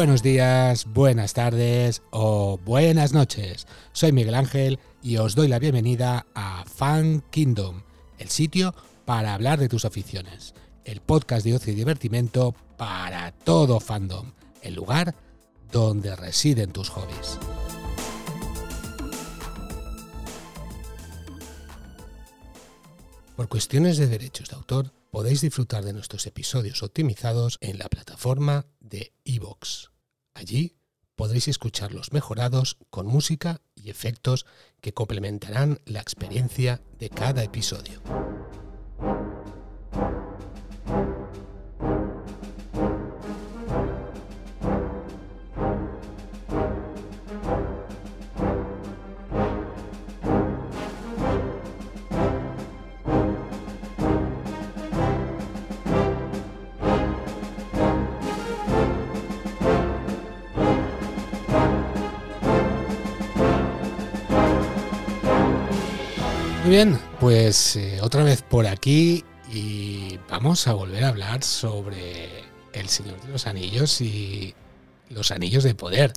[0.00, 3.66] Buenos días, buenas tardes o buenas noches.
[3.92, 7.82] Soy Miguel Ángel y os doy la bienvenida a Fan Kingdom,
[8.18, 8.74] el sitio
[9.04, 10.54] para hablar de tus aficiones,
[10.86, 15.14] el podcast de ocio y divertimento para todo fandom, el lugar
[15.70, 17.38] donde residen tus hobbies.
[23.36, 28.64] Por cuestiones de derechos de autor, podéis disfrutar de nuestros episodios optimizados en la plataforma
[28.80, 29.89] de iVoox.
[30.34, 30.76] Allí
[31.16, 34.46] podréis escucharlos mejorados con música y efectos
[34.80, 38.00] que complementarán la experiencia de cada episodio.
[66.70, 72.28] Bien, pues eh, otra vez por aquí y vamos a volver a hablar sobre
[72.72, 74.54] El Señor de los Anillos y
[75.08, 76.12] los Anillos de Poder.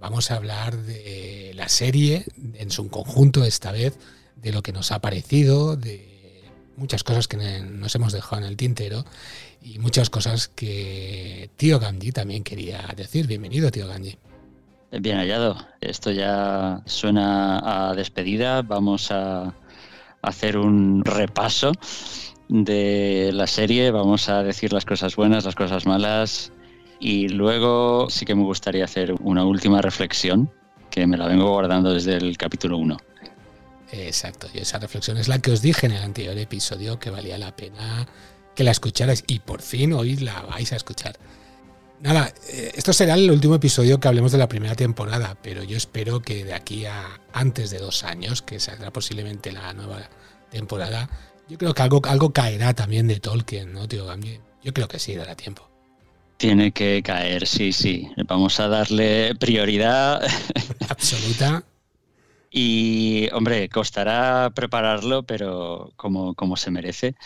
[0.00, 3.96] Vamos a hablar de la serie en su conjunto esta vez,
[4.34, 6.42] de lo que nos ha parecido, de
[6.76, 9.04] muchas cosas que nos hemos dejado en el tintero
[9.62, 13.28] y muchas cosas que Tío Ganji también quería decir.
[13.28, 14.18] Bienvenido, Tío Ganji.
[14.90, 15.56] Bien hallado.
[15.80, 18.62] Esto ya suena a despedida.
[18.62, 19.54] Vamos a
[20.26, 21.72] hacer un repaso
[22.48, 26.52] de la serie, vamos a decir las cosas buenas, las cosas malas
[27.00, 30.50] y luego sí que me gustaría hacer una última reflexión
[30.90, 32.96] que me la vengo guardando desde el capítulo 1.
[33.92, 37.38] Exacto, y esa reflexión es la que os dije en el anterior episodio que valía
[37.38, 38.06] la pena
[38.54, 41.16] que la escucharais y por fin hoy la vais a escuchar.
[42.06, 45.76] Nada, eh, esto será el último episodio que hablemos de la primera temporada, pero yo
[45.76, 50.08] espero que de aquí a antes de dos años, que saldrá posiblemente la nueva
[50.48, 51.10] temporada,
[51.48, 54.06] yo creo que algo, algo caerá también de Tolkien, ¿no, tío?
[54.62, 55.68] Yo creo que sí, dará tiempo.
[56.36, 58.08] Tiene que caer, sí, sí.
[58.28, 60.22] Vamos a darle prioridad.
[60.88, 61.64] Absoluta.
[62.52, 67.16] y, hombre, costará prepararlo, pero como, como se merece.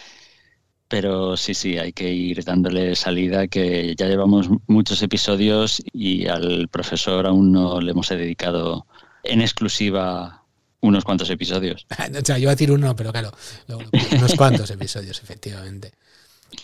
[0.91, 6.67] Pero sí, sí, hay que ir dándole salida, que ya llevamos muchos episodios y al
[6.67, 8.87] profesor aún no le hemos dedicado
[9.23, 10.43] en exclusiva
[10.81, 11.87] unos cuantos episodios.
[12.21, 13.33] o sea, yo voy a decir uno, pero claro,
[14.17, 15.93] unos cuantos episodios, efectivamente.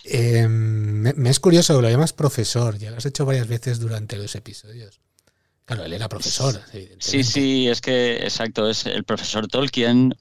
[0.03, 4.35] Eh, me, es curioso, lo llamas profesor, ya lo has hecho varias veces durante los
[4.35, 4.99] episodios.
[5.63, 7.05] Claro, él era profesor, evidentemente.
[7.05, 10.13] Sí, sí, es que, exacto, es el profesor Tolkien,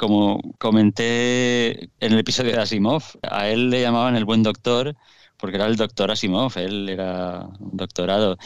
[0.00, 4.96] como comenté en el episodio de Asimov, a él le llamaban el buen doctor
[5.36, 8.38] porque era el doctor Asimov, él era un doctorado.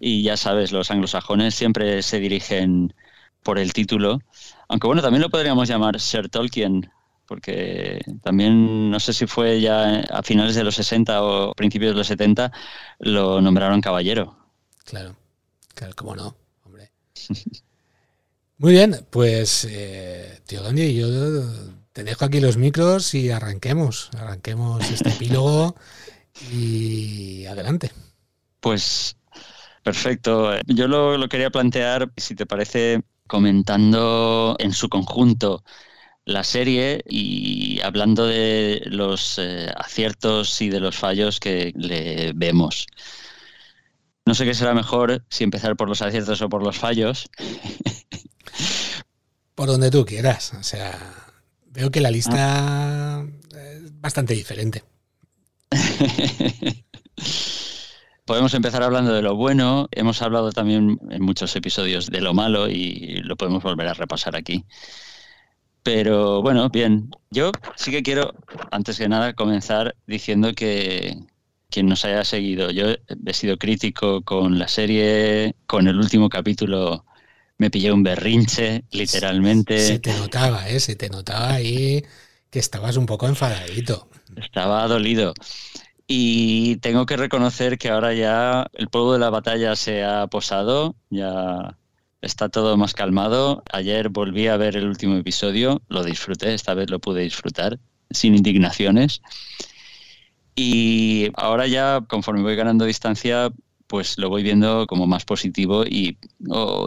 [0.00, 2.94] Y ya sabes, los anglosajones siempre se dirigen
[3.42, 4.20] por el título,
[4.68, 6.90] aunque bueno, también lo podríamos llamar Sir Tolkien,
[7.26, 11.98] porque también no sé si fue ya a finales de los 60 o principios de
[11.98, 12.52] los 70,
[13.00, 14.38] lo nombraron caballero.
[14.84, 15.14] Claro,
[15.74, 16.90] claro, cómo no, hombre.
[18.62, 21.08] Muy bien, pues, eh, tío Gandhi, yo
[21.92, 25.74] te dejo aquí los micros y arranquemos, arranquemos este epílogo
[26.52, 27.90] y adelante.
[28.60, 29.16] Pues
[29.82, 30.52] perfecto.
[30.68, 35.64] Yo lo, quería plantear, si te parece, comentando en su conjunto
[36.24, 42.86] la serie y hablando de los eh, aciertos y de los fallos que le vemos.
[44.24, 47.28] No sé qué será mejor si empezar por los aciertos o por los fallos.
[49.54, 50.52] Por donde tú quieras.
[50.58, 50.98] O sea,
[51.66, 54.84] veo que la lista es bastante diferente.
[58.24, 59.88] podemos empezar hablando de lo bueno.
[59.90, 64.36] Hemos hablado también en muchos episodios de lo malo y lo podemos volver a repasar
[64.36, 64.64] aquí.
[65.82, 67.10] Pero bueno, bien.
[67.30, 68.32] Yo sí que quiero,
[68.70, 71.18] antes que nada, comenzar diciendo que
[71.68, 72.94] quien nos haya seguido, yo
[73.26, 77.04] he sido crítico con la serie, con el último capítulo
[77.58, 79.78] me pillé un berrinche, literalmente.
[79.78, 80.80] Se te notaba, ¿eh?
[80.80, 82.04] Se te notaba ahí
[82.50, 84.08] que estabas un poco enfadadito.
[84.36, 85.34] Estaba dolido.
[86.06, 90.96] Y tengo que reconocer que ahora ya el polvo de la batalla se ha posado,
[91.10, 91.78] ya
[92.20, 93.62] está todo más calmado.
[93.72, 97.78] Ayer volví a ver el último episodio, lo disfruté, esta vez lo pude disfrutar
[98.10, 99.22] sin indignaciones.
[100.54, 103.50] Y ahora ya, conforme voy ganando distancia,
[103.92, 106.16] pues lo voy viendo como más positivo y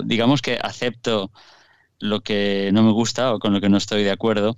[0.05, 1.31] digamos que acepto
[1.99, 4.55] lo que no me gusta o con lo que no estoy de acuerdo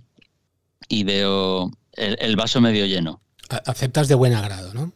[0.88, 3.20] y veo el, vaso medio lleno.
[3.66, 4.94] Aceptas de buen agrado, ¿no?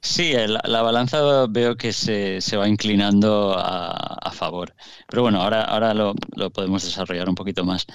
[0.00, 4.76] Sí, la, balanza veo que se, va inclinando a, favor.
[5.08, 6.14] Pero bueno, ahora, ahora lo,
[6.52, 7.86] podemos desarrollar un poquito más.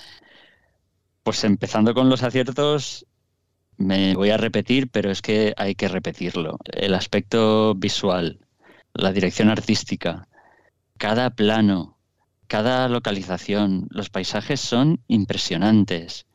[1.23, 3.05] Pues empezando con los aciertos,
[3.77, 6.57] me voy a repetir, pero es que hay que repetirlo.
[6.65, 8.39] El aspecto visual,
[8.93, 10.27] la dirección artística,
[10.97, 11.97] cada plano,
[12.47, 16.25] cada localización, los paisajes son impresionantes.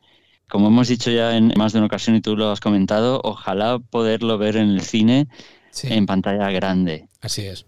[0.48, 3.78] Como hemos dicho ya en más de una ocasión y tú lo has comentado, ojalá
[3.78, 5.28] poderlo ver en el cine
[5.84, 7.08] en pantalla grande.
[7.20, 7.66] Así es.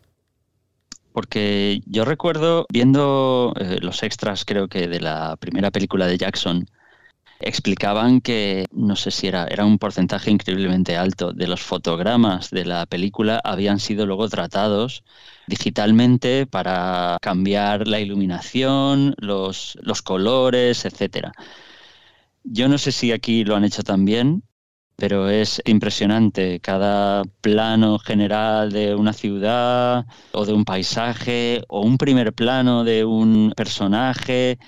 [1.13, 6.67] Porque yo recuerdo viendo eh, los extras, creo que de la primera película de Jackson,
[7.45, 12.65] explicaban que, no sé si era, era un porcentaje increíblemente alto de los fotogramas de
[12.65, 15.05] la película habían sido luego tratados
[15.47, 21.33] digitalmente para cambiar la iluminación, los, los colores, etcétera.
[22.45, 24.43] Yo no sé si aquí lo han hecho también,
[24.97, 26.61] pero es impresionante.
[26.61, 33.05] Cada plano general de una ciudad o de un paisaje o un primer plano de
[33.05, 34.59] un personaje,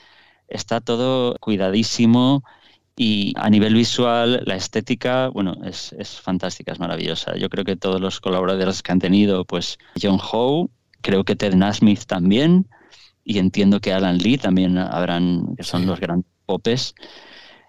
[0.49, 2.45] está todo cuidadísimo
[2.97, 7.37] y a nivel visual la estética, bueno, es, fantástica, es maravillosa.
[7.37, 10.71] Yo creo que todos los colaboradores que han tenido, pues John Howe,
[11.01, 12.69] creo que Ted Nasmith también,
[13.25, 16.95] y entiendo que Alan Lee también habrán, que son los grandes popes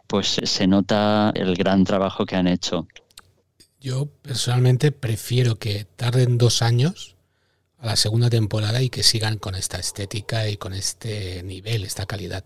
[0.07, 2.87] pues se nota el gran trabajo que han hecho.
[3.79, 7.15] Yo personalmente prefiero que tarden dos años
[7.77, 12.05] a la segunda temporada y que sigan con esta estética y con este nivel, esta
[12.05, 12.43] calidad.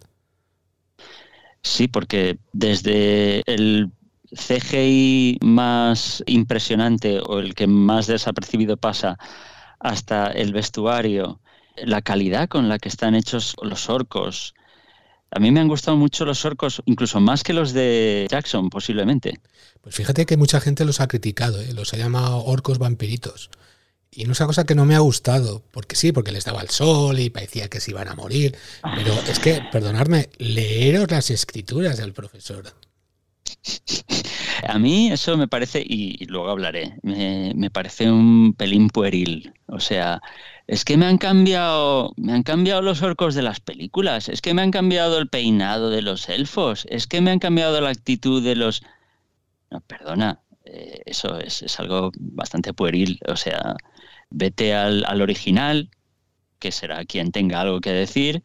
[1.61, 3.91] Sí, porque desde el
[4.33, 9.17] CGI más impresionante o el que más desapercibido pasa
[9.79, 11.39] hasta el vestuario,
[11.77, 14.53] la calidad con la que están hechos los orcos,
[15.31, 19.39] a mí me han gustado mucho los orcos, incluso más que los de Jackson, posiblemente.
[19.81, 21.73] Pues fíjate que mucha gente los ha criticado, ¿eh?
[21.73, 23.51] los ha llamado orcos vampiritos.
[24.11, 26.61] Y no es una cosa que no me ha gustado, porque sí, porque les daba
[26.61, 28.57] el sol y parecía que se iban a morir.
[28.81, 32.73] Pero es que, perdonadme, leeros las escrituras del profesor.
[34.67, 39.53] A mí eso me parece, y luego hablaré, me, me parece un pelín pueril.
[39.67, 40.21] O sea,
[40.67, 44.53] es que me han cambiado, me han cambiado los orcos de las películas, es que
[44.53, 48.43] me han cambiado el peinado de los elfos, es que me han cambiado la actitud
[48.43, 48.81] de los...
[49.71, 50.41] No, perdona,
[51.09, 53.75] eso es, algo bastante pueril, o sea,
[54.29, 55.89] vete al, al original,
[56.59, 58.43] que será quien tenga algo que decir,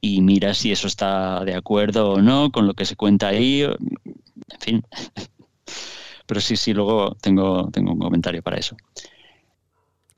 [0.00, 3.62] y mira si eso está de acuerdo o no con lo que se cuenta ahí,
[3.62, 4.82] en fin.
[6.26, 8.76] Pero sí, sí, luego tengo, tengo un comentario para eso.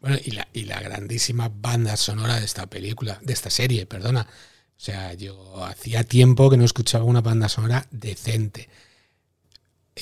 [0.01, 4.23] Bueno, y la, y la grandísima banda sonora de esta película, de esta serie, perdona.
[4.23, 8.69] O sea, yo hacía tiempo que no escuchaba una banda sonora decente.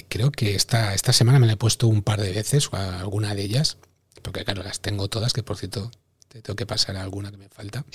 [0.09, 3.35] Creo que esta, esta semana me la he puesto un par de veces, o alguna
[3.35, 3.79] de ellas,
[4.23, 5.91] porque claro, las tengo todas, que por cierto,
[6.29, 7.85] te tengo que pasar a alguna que me falta.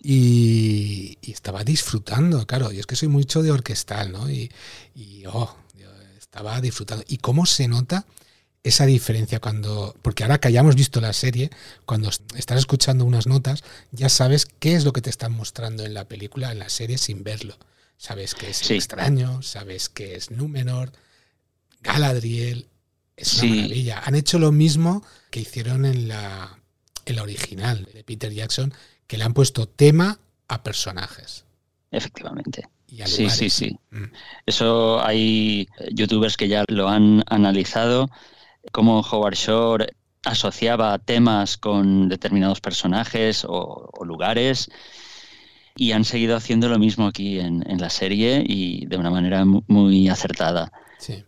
[0.00, 4.30] Y, estaba disfrutando, claro, y es que soy mucho de orquestal, ¿no?
[4.30, 4.48] Y,
[4.94, 5.56] y oh,
[6.16, 7.04] estaba disfrutando.
[7.08, 8.06] ¿Y cómo se nota
[8.62, 11.50] esa diferencia cuando, porque ahora que hayamos visto la serie,
[11.86, 15.94] cuando estás escuchando unas notas, ya sabes qué es lo que te están mostrando en
[15.94, 17.56] la película, en la serie, sin verlo.
[17.98, 20.92] Sabes que es extraño, sabes que es Númenor,
[21.82, 22.66] Galadriel,
[23.16, 24.02] es una maravilla.
[24.04, 26.58] Han hecho lo mismo que hicieron en la,
[27.04, 28.72] en la original de Peter Jackson,
[29.06, 31.44] que le han puesto tema a personajes.
[31.90, 32.68] Efectivamente.
[33.04, 33.78] sí, sí, sí.
[33.90, 34.04] Mm.
[34.46, 38.08] Eso hay youtubers que ya lo han analizado
[38.72, 39.86] cómo Howard Shore
[40.24, 44.70] asociaba temas con determinados personajes o, lugares
[45.78, 50.08] y han seguido haciendo lo mismo aquí en, la serie y de una manera muy
[50.08, 50.72] acertada.
[50.98, 51.24] Sí.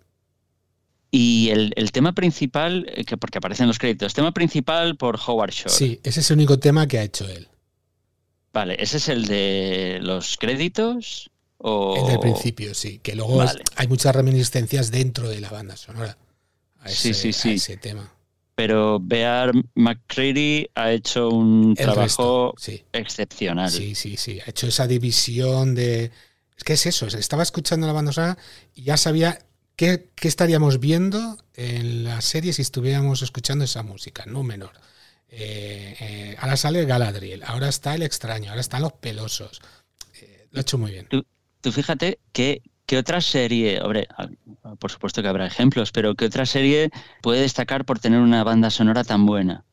[1.11, 5.71] Y el, tema principal, eh, que porque aparecen los créditos, tema principal por Howard Shore.
[5.71, 7.49] Sí, ese es el único tema que ha hecho él.
[8.53, 11.31] Vale, ¿ese es el de los créditos?
[11.59, 11.97] O...
[11.97, 13.43] El del principio, sí, que luego
[13.77, 16.19] hay muchas reminiscencias dentro de la banda sonora
[16.87, 17.53] sí, sí, sí.
[17.53, 18.13] ese tema.
[18.61, 22.55] Pero Bear McCready ha hecho un trabajo
[22.93, 23.71] excepcional.
[23.71, 24.39] Sí, sí, sí.
[24.45, 26.11] Ha hecho esa división de.
[26.59, 27.07] Es que es eso.
[27.07, 28.37] Estaba escuchando la banda sonora
[28.75, 29.39] y ya sabía
[29.77, 34.73] qué, estaríamos viendo en la serie si estuviéramos escuchando esa música, no menor.
[35.31, 39.63] Eh, eh, ahora sale Galadriel, ahora está el extraño, ahora están los pelosos.
[40.21, 41.09] Eh, lo ha hecho muy bien.
[41.09, 44.09] tú fíjate que ¿Qué otra serie, hombre,
[44.81, 46.91] por supuesto que habrá ejemplos, pero qué otra serie
[47.23, 49.65] puede destacar por tener una banda sonora tan buena?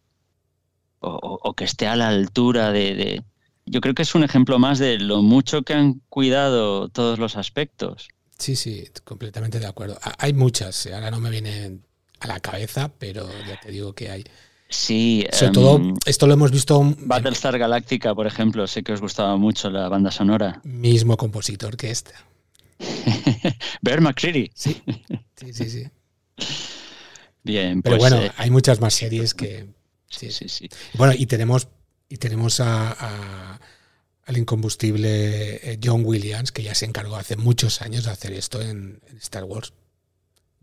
[1.00, 3.24] O, que esté a la altura de,
[3.66, 7.38] Yo creo que es un ejemplo más de lo mucho que han cuidado todos los
[7.38, 8.10] aspectos.
[8.38, 9.98] Sí, sí, completamente de acuerdo.
[10.20, 11.88] Hay muchas, ahora no me vienen
[12.20, 14.26] a la cabeza, pero ya te digo que hay.
[14.70, 15.26] Sí.
[15.32, 16.84] Sobre todo, esto lo hemos visto.
[17.00, 20.62] Battlestar Galactica, por ejemplo, sé que os gustaba mucho la banda sonora.
[20.64, 22.14] Mismo compositor que este.
[23.82, 24.52] Bear McCreary.
[24.54, 24.82] Sí,
[25.36, 25.70] sí, sí.
[25.70, 25.84] sí.
[27.44, 29.68] Bien, Pero pues, bueno, eh, hay muchas más series que.
[30.10, 30.70] Sí, sí, sí.
[30.96, 31.68] Bueno, y tenemos,
[32.10, 33.60] y tenemos a, a-
[34.26, 38.62] al incombustible eh, John Williams, que ya se encargó hace muchos años de hacer esto
[38.62, 39.74] en, en Star Wars.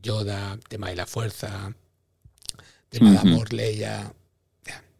[0.03, 1.75] Yoda, tema de la fuerza,
[2.91, 4.13] tema de amor, Leia.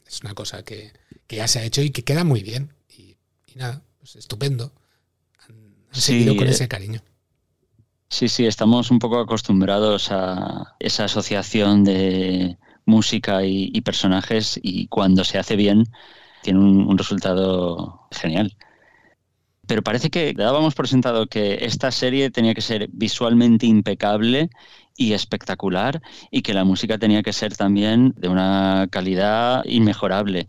[0.07, 0.93] Es una cosa que,
[1.27, 2.73] que ya se ha hecho y que queda muy bien.
[2.89, 3.17] Y,
[3.47, 4.73] y nada, pues estupendo.
[5.95, 7.01] Sí, con eh, ese cariño.
[8.09, 14.87] Sí, sí, estamos un poco acostumbrados a esa asociación de música y, y personajes y
[14.89, 15.85] cuando se hace bien
[16.43, 18.57] tiene un, un resultado genial.
[19.67, 24.51] Pero parece que dábamos por sentado que esta serie tenía que ser visualmente impecable
[24.97, 30.47] y espectacular y que la música tenía que ser también de una calidad inmejorable.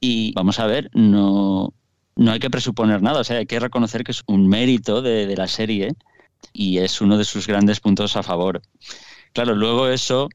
[0.00, 1.74] Y vamos a ver, no,
[2.20, 5.26] no hay que presuponer nada, o sea, hay que reconocer que es un mérito de,
[5.26, 5.94] de la serie
[6.52, 8.60] y es uno de sus grandes puntos a favor.
[9.32, 10.28] Claro, luego eso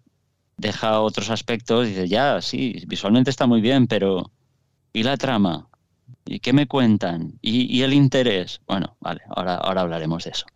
[0.57, 4.31] deja otros aspectos y dice, ya, sí, visualmente está muy bien, pero
[4.93, 5.67] ¿y la trama?
[6.25, 7.37] ¿Y qué me cuentan?
[7.39, 8.61] ¿Y, y el interés?
[8.65, 10.47] Bueno, vale, ahora, ahora hablaremos de eso.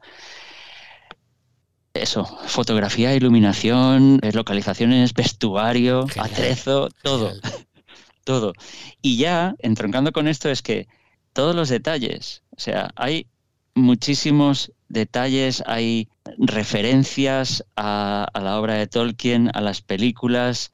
[1.94, 6.32] Eso, fotografía, iluminación, eh, localizaciones, vestuario, Genial.
[6.32, 7.68] atrezo, todo Genial.
[8.24, 8.54] todo.
[9.02, 10.88] Y ya, entroncando con esto, es que
[11.34, 13.28] todos los detalles, o sea, hay
[13.76, 20.72] muchísimos detalles, hay referencias a, la obra de Tolkien, a las películas,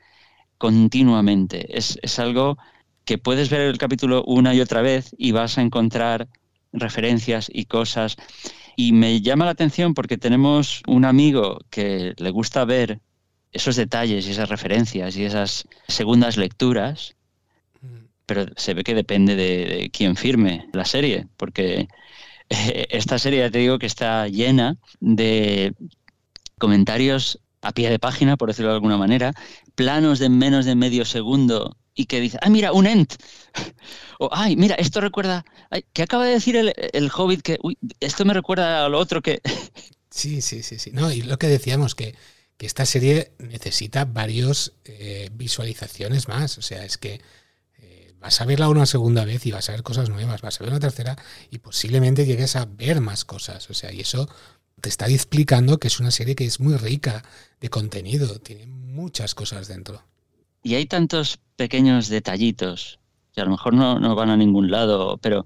[0.58, 1.78] continuamente.
[1.78, 2.58] Es, es algo
[3.04, 6.28] que puedes ver el capítulo una y otra vez y vas a encontrar
[6.74, 8.16] referencias y cosas.
[8.76, 13.00] Y me llama la atención porque tenemos un amigo que le gusta ver
[13.52, 17.16] esos detalles y esas referencias y esas segundas lecturas.
[18.26, 21.88] Pero se ve que depende de, quién firme la serie, porque
[22.50, 25.74] eh, esta serie ya te digo que está llena de
[26.58, 29.34] comentarios a pie de página, por decirlo de alguna manera,
[29.76, 33.16] planos de menos de medio segundo y que dice, ah, mira, un ent.
[34.18, 37.42] O, ay, mira, esto recuerda, ay, ¿qué acaba de decir el, el hobbit?
[37.42, 39.42] Que, uy, esto me recuerda a lo otro que...
[40.10, 40.92] Sí, sí, sí, sí.
[40.94, 42.16] No, y lo que decíamos, que,
[42.56, 46.58] que esta serie necesita varios eh, visualizaciones más.
[46.58, 47.20] O sea, es que
[48.26, 50.72] vas a verla una segunda vez y vas a ver cosas nuevas, vas a ver
[50.72, 51.16] una tercera
[51.52, 53.70] y posiblemente llegues a ver más cosas.
[53.70, 54.28] O sea, y eso
[54.82, 57.24] te está explicando que es una serie que es muy rica
[57.62, 60.02] de contenido, tiene muchas cosas dentro.
[60.64, 62.98] Y hay tantos pequeños detallitos
[63.32, 65.46] que a lo mejor no, no van a ningún lado, pero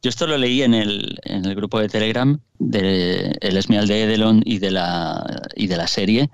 [0.00, 4.04] yo esto lo leí en el, en el grupo de Telegram de El Esmial de
[4.04, 6.30] Edelon y de, la, y de la serie,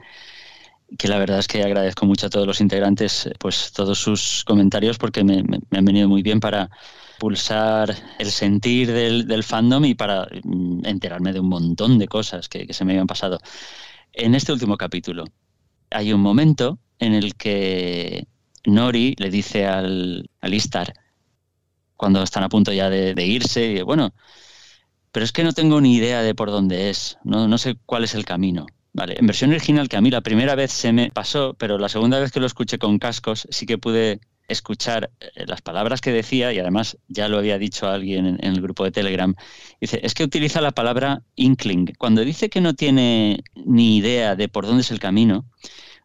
[0.99, 4.99] que la verdad es que agradezco mucho a todos los integrantes pues todos sus comentarios
[4.99, 6.71] porque me, han venido muy bien para
[7.19, 12.67] pulsar el sentir del, fandom y para mm, enterarme de un montón de cosas que,
[12.67, 13.39] que se me habían pasado.
[14.13, 15.25] En este último capítulo
[15.91, 18.27] hay un momento en el que
[18.65, 20.93] Nori le dice al, al Istar,
[21.97, 24.15] cuando están a punto ya de, de irse, y, bueno,
[25.13, 28.05] pero es que no tengo ni idea de por dónde es, no, no sé cuál
[28.05, 28.67] es el camino.
[28.93, 31.89] Vale, en versión original, que a mí la primera vez se me pasó, pero la
[31.89, 36.11] segunda vez que lo escuché con cascos sí que pude escuchar eh, las palabras que
[36.11, 39.35] decía y además ya lo había dicho alguien en, en el grupo de Telegram.
[39.81, 41.95] Dice, es que utiliza la palabra inkling.
[41.99, 45.47] Cuando dice que no tiene ni idea de por dónde es el camino,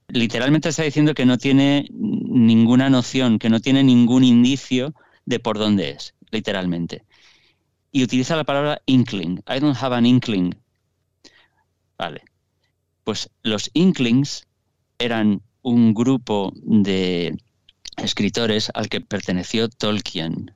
[0.08, 4.94] literalmente está diciendo que no tiene ninguna noción, que no tiene ningún indicio
[5.26, 7.04] de por dónde es, literalmente.
[7.92, 9.42] Y utiliza la palabra inkling.
[9.48, 10.54] I don't have an inkling.
[11.98, 12.22] Vale.
[13.06, 14.46] Pues los inklings
[15.00, 17.38] eran un grupo de
[17.98, 20.54] escritores al que perteneció Tolkien.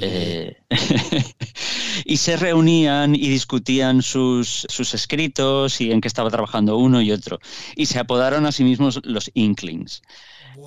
[0.00, 0.56] Eh,
[2.04, 7.12] y se reunían y discutían sus, sus escritos y en qué estaba trabajando uno y
[7.12, 7.38] otro.
[7.76, 10.02] Y se apodaron a sí mismos los Inklings.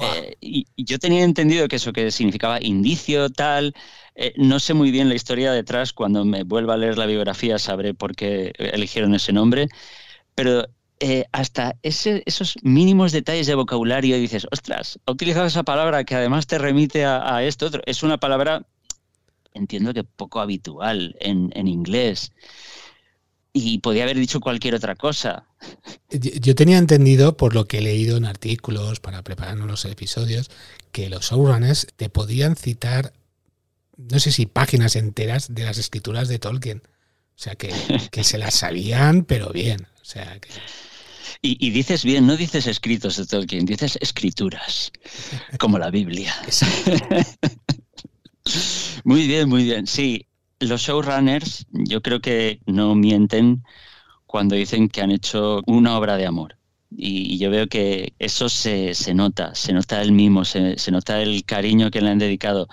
[0.01, 3.74] Eh, y, y yo tenía entendido que eso que significaba indicio, tal.
[4.15, 5.93] Eh, no sé muy bien la historia detrás.
[5.93, 9.67] Cuando me vuelva a leer la biografía sabré por qué eligieron ese nombre.
[10.36, 10.67] Pero
[11.00, 16.16] eh, hasta ese- esos mínimos detalles de vocabulario dices, ostras, ha utilizado esa palabra que
[16.16, 17.82] además te remite a, esto otro.
[17.86, 18.66] Es una palabra,
[19.54, 22.32] entiendo que poco habitual en, en inglés.
[23.54, 25.46] Y podía haber dicho cualquier otra cosa.
[26.12, 30.50] Yo tenía entendido, por lo que he leído en artículos para prepararnos los episodios,
[30.92, 33.13] que los showrunners te podían citar,
[33.98, 36.84] no sé si páginas enteras de las escrituras de Tolkien.
[36.86, 37.72] O sea, que,
[38.12, 39.88] que se las sabían, pero bien.
[40.01, 40.50] O sea, que
[41.41, 44.91] Y, dices bien, no dices escritos de Tolkien, dices escrituras,
[45.60, 46.34] como la Biblia.
[49.03, 49.88] muy bien, muy bien.
[49.88, 50.27] Sí,
[50.60, 53.63] los showrunners yo creo que no mienten
[54.25, 56.57] cuando dicen que han hecho una obra de amor.
[56.89, 61.46] Y, yo veo que eso se, nota, se nota el mimo, se, se nota el
[61.46, 62.67] cariño que le han dedicado.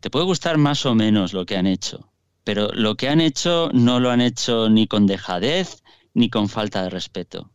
[0.00, 2.12] Te puede gustar más o menos lo que han hecho,
[2.44, 5.82] pero lo que han hecho no lo han hecho ni con dejadez
[6.14, 7.50] ni con falta de respeto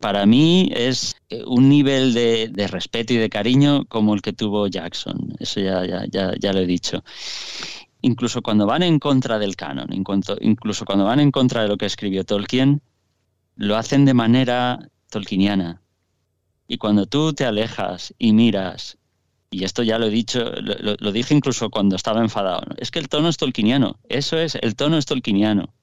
[0.00, 4.66] para mí es eh, un nivel de, respeto y de cariño como el que tuvo
[4.66, 5.34] Jackson.
[5.38, 7.04] Eso ya, ya, ya, lo he dicho.
[8.00, 11.84] Incluso cuando van en contra del canon, incluso cuando van en contra de lo que
[11.84, 12.80] escribió Tolkien,
[13.56, 15.82] lo hacen de manera tolkieniana.
[16.66, 18.96] Y cuando tú te alejas y miras,
[19.50, 23.00] y esto ya lo he dicho, lo, lo dije incluso cuando estaba enfadado, es que
[23.00, 25.74] el tono es tolkieniano, eso es, el tono es tolkieniano.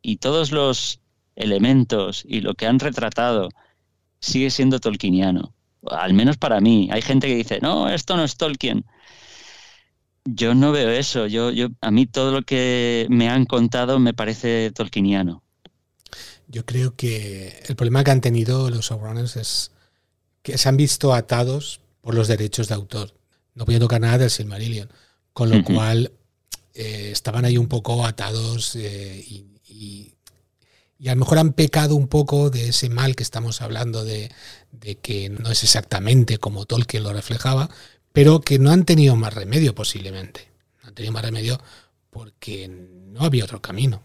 [0.00, 1.01] Y todos los
[1.36, 3.48] elementos y lo que han retratado
[4.20, 5.54] sigue siendo tolkieniano.
[5.90, 6.88] Al menos para mí.
[6.92, 8.84] Hay gente que dice, no, esto no es Tolkien.
[10.24, 11.26] Yo no veo eso.
[11.26, 15.42] Yo, yo, a mí todo lo que me han contado me parece tolkieniano.
[16.46, 19.72] Yo creo que el problema que han tenido los showrunners es
[20.42, 23.14] que se han visto atados por los derechos de autor.
[23.54, 24.88] No podía tocar nada del Silmarillion.
[25.32, 26.12] Con lo cual
[26.74, 30.14] eh, estaban ahí un poco atados eh, y y
[31.08, 34.30] a lo mejor han pecado un poco de ese mal que estamos hablando de,
[35.02, 37.68] que no es exactamente como Tolkien lo reflejaba,
[38.12, 40.48] pero que no han tenido más remedio posiblemente.
[40.80, 41.60] No han tenido más remedio
[42.10, 44.02] porque no había otro camino.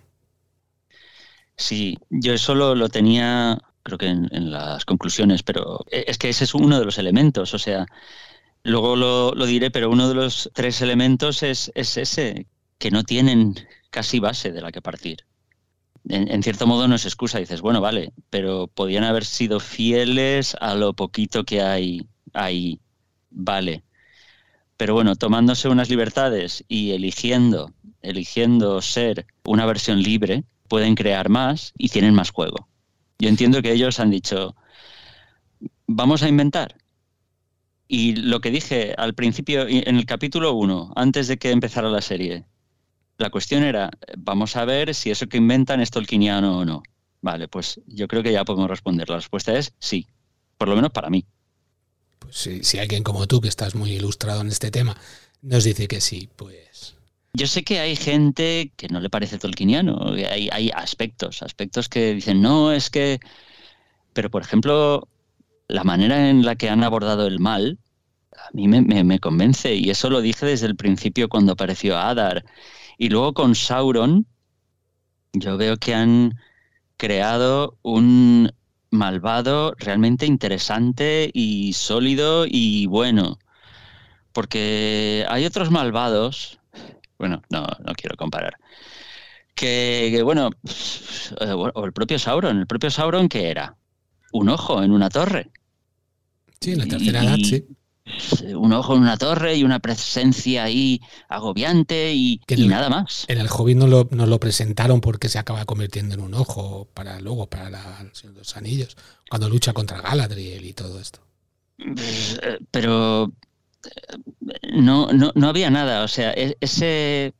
[1.55, 6.55] Sí, yo eso lo, tenía, creo que en, las conclusiones, pero es que ese es
[6.55, 7.85] uno de los elementos, o sea,
[8.63, 12.47] luego lo, diré, pero uno de los tres elementos es, es ese,
[12.79, 13.55] que no tienen
[13.91, 15.26] casi base de la que partir
[16.09, 20.75] en, cierto modo no es excusa, dices, bueno, vale, pero podían haber sido fieles a
[20.75, 22.79] lo poquito que hay ahí,
[23.29, 23.83] vale.
[24.77, 31.73] Pero bueno, tomándose unas libertades y eligiendo, eligiendo ser una versión libre, pueden crear más
[31.77, 32.67] y tienen más juego.
[33.19, 34.55] Yo entiendo que ellos han dicho,
[35.87, 36.75] vamos a inventar.
[37.87, 42.01] Y lo que dije al principio, en el capítulo 1, antes de que empezara la
[42.01, 42.45] serie,
[43.17, 46.83] la cuestión era, vamos a ver si eso que inventan es tolkieniano o no.
[47.21, 49.09] Vale, pues yo creo que ya podemos responder.
[49.09, 50.07] La respuesta es sí,
[50.57, 51.25] por lo menos para mí.
[52.19, 54.95] Pues si, si alguien como tú, que estás muy ilustrado en este tema,
[55.41, 56.95] nos dice que sí, pues...
[57.33, 62.13] Yo sé que hay gente que no le parece tolkieniano, hay, hay aspectos, aspectos que
[62.13, 63.19] dicen, no, es que...
[64.13, 65.07] Pero, por ejemplo,
[65.67, 67.77] la manera en la que han abordado el mal,
[68.37, 72.45] a mí me, me convence, y eso lo dije desde el principio cuando apareció Adar
[72.97, 74.25] y luego con Sauron,
[75.33, 76.39] yo veo que han
[76.97, 78.51] creado un
[78.89, 83.37] malvado realmente interesante y sólido y bueno.
[84.33, 86.59] Porque hay otros malvados,
[87.17, 88.57] bueno, no, no quiero comparar,
[89.55, 90.51] que, bueno,
[91.39, 93.75] o el propio Sauron, el propio Sauron que era
[94.31, 95.49] un ojo en una torre.
[96.61, 97.65] Sí, en la tercera edad, sí
[98.55, 103.25] un ojo en una torre y una presencia ahí agobiante y, nada más.
[103.27, 106.87] En el Hobbit nos lo, nos lo, presentaron porque se acaba convirtiendo en un ojo
[106.93, 108.95] para luego, para los Anillos,
[109.29, 111.19] cuando lucha contra Galadriel y todo esto.
[111.79, 113.31] Eh, pero
[113.85, 117.33] eh, no, no, no había nada, o sea, e, ese,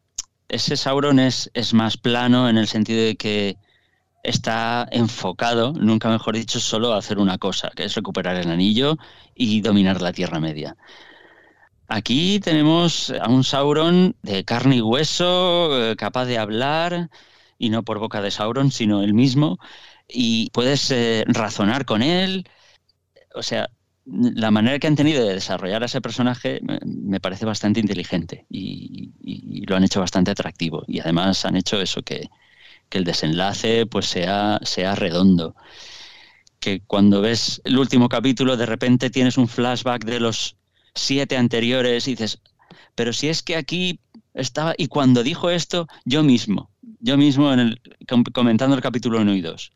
[0.48, 3.58] ese Sauron es, es más plano en el sentido de que
[4.28, 8.98] está enfocado, nunca mejor dicho, solo a hacer una cosa, que es recuperar el anillo
[9.36, 10.76] y dominar la Tierra Media.
[11.88, 17.10] Aquí tenemos a un Sauron de carne y hueso, eh, capaz de hablar,
[17.58, 19.60] y no por boca de Sauron, sino él mismo,
[20.08, 22.46] y puedes eh, razonar con él.
[23.36, 23.70] O sea,
[24.06, 29.14] la manera que han tenido de desarrollar a ese personaje me, parece bastante inteligente y,
[29.66, 30.84] lo han hecho bastante atractivo.
[30.88, 32.30] Y además han hecho eso que,
[32.90, 35.56] que el desenlace pues sea, sea redondo.
[36.60, 40.56] Que cuando ves el último capítulo de repente tienes un flashback de los
[40.96, 42.42] siete anteriores y dices,
[42.96, 44.00] pero si es que aquí
[44.34, 47.82] estaba, y cuando dijo esto, yo mismo, yo mismo en el,
[48.34, 49.72] comentando el capítulo 1 y 2,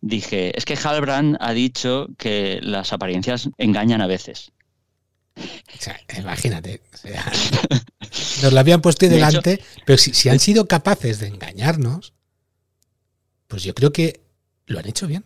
[0.00, 4.52] dije, es que Halbrand ha dicho que las apariencias engañan a veces.
[5.36, 6.80] O sea, imagínate.
[8.42, 12.14] nos lo habían puesto delante, pero si, han sido capaces de engañarnos,
[13.46, 14.20] pues yo creo que
[14.66, 15.24] lo han hecho bien.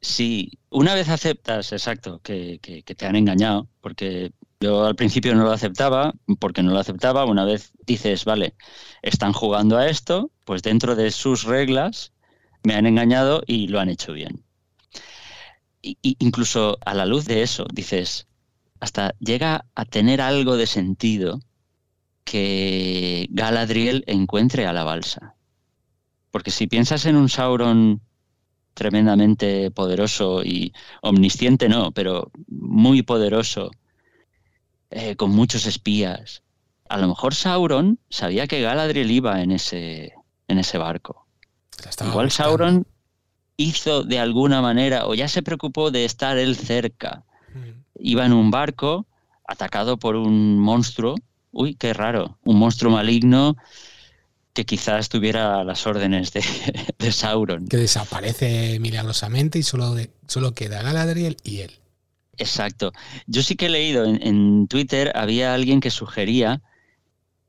[0.00, 5.52] Sí, una vez aceptas, exacto, que, te han engañado, porque yo al principio no lo
[5.52, 8.54] aceptaba, porque no lo aceptaba, una vez dices, vale,
[9.02, 12.12] están jugando a esto, pues dentro de sus reglas
[12.62, 14.44] me han engañado y lo han hecho bien.
[15.80, 18.26] Y, incluso a la luz de eso, dices,
[18.80, 21.40] hasta llega a tener algo de sentido
[22.24, 25.34] que Galadriel encuentre a la balsa.
[26.30, 28.00] Porque si piensas en un Sauron
[28.74, 33.70] tremendamente poderoso y omnisciente no, pero muy poderoso,
[34.90, 36.42] eh, con muchos espías,
[36.88, 40.14] a lo mejor Sauron sabía que Galadriel iba en ese,
[40.48, 41.26] en ese barco.
[42.04, 42.86] Igual Sauron
[43.56, 47.24] hizo de alguna manera, o ya se preocupó de estar él cerca.
[47.96, 49.06] Iba en un barco
[49.46, 51.16] atacado por un monstruo.
[51.52, 52.38] Uy, qué raro.
[52.44, 53.56] Un monstruo maligno
[54.52, 56.42] que quizás tuviera las órdenes de,
[57.12, 57.66] Sauron.
[57.66, 59.94] Que desaparece milagrosamente y solo,
[60.26, 61.72] solo queda Galadriel y él.
[62.36, 62.92] Exacto.
[63.26, 66.62] Yo sí que he leído en, en Twitter, había alguien que sugería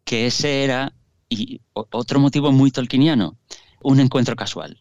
[0.03, 0.93] que ese era,
[1.27, 3.37] y otro motivo muy tolkieniano,
[3.81, 4.77] un encuentro casual.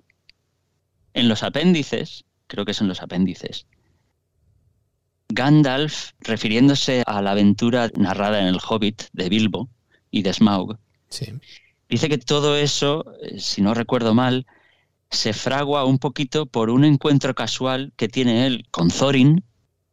[1.15, 3.67] En los apéndices, creo que son los apéndices,
[5.29, 9.69] Gandalf, refiriéndose a la aventura narrada en El Hobbit de Bilbo
[10.11, 10.79] y de Smaug,
[11.89, 14.47] dice que todo eso, eh, si no recuerdo mal,
[15.11, 19.45] se fragua un poquito por un encuentro casual que tiene él con Thorin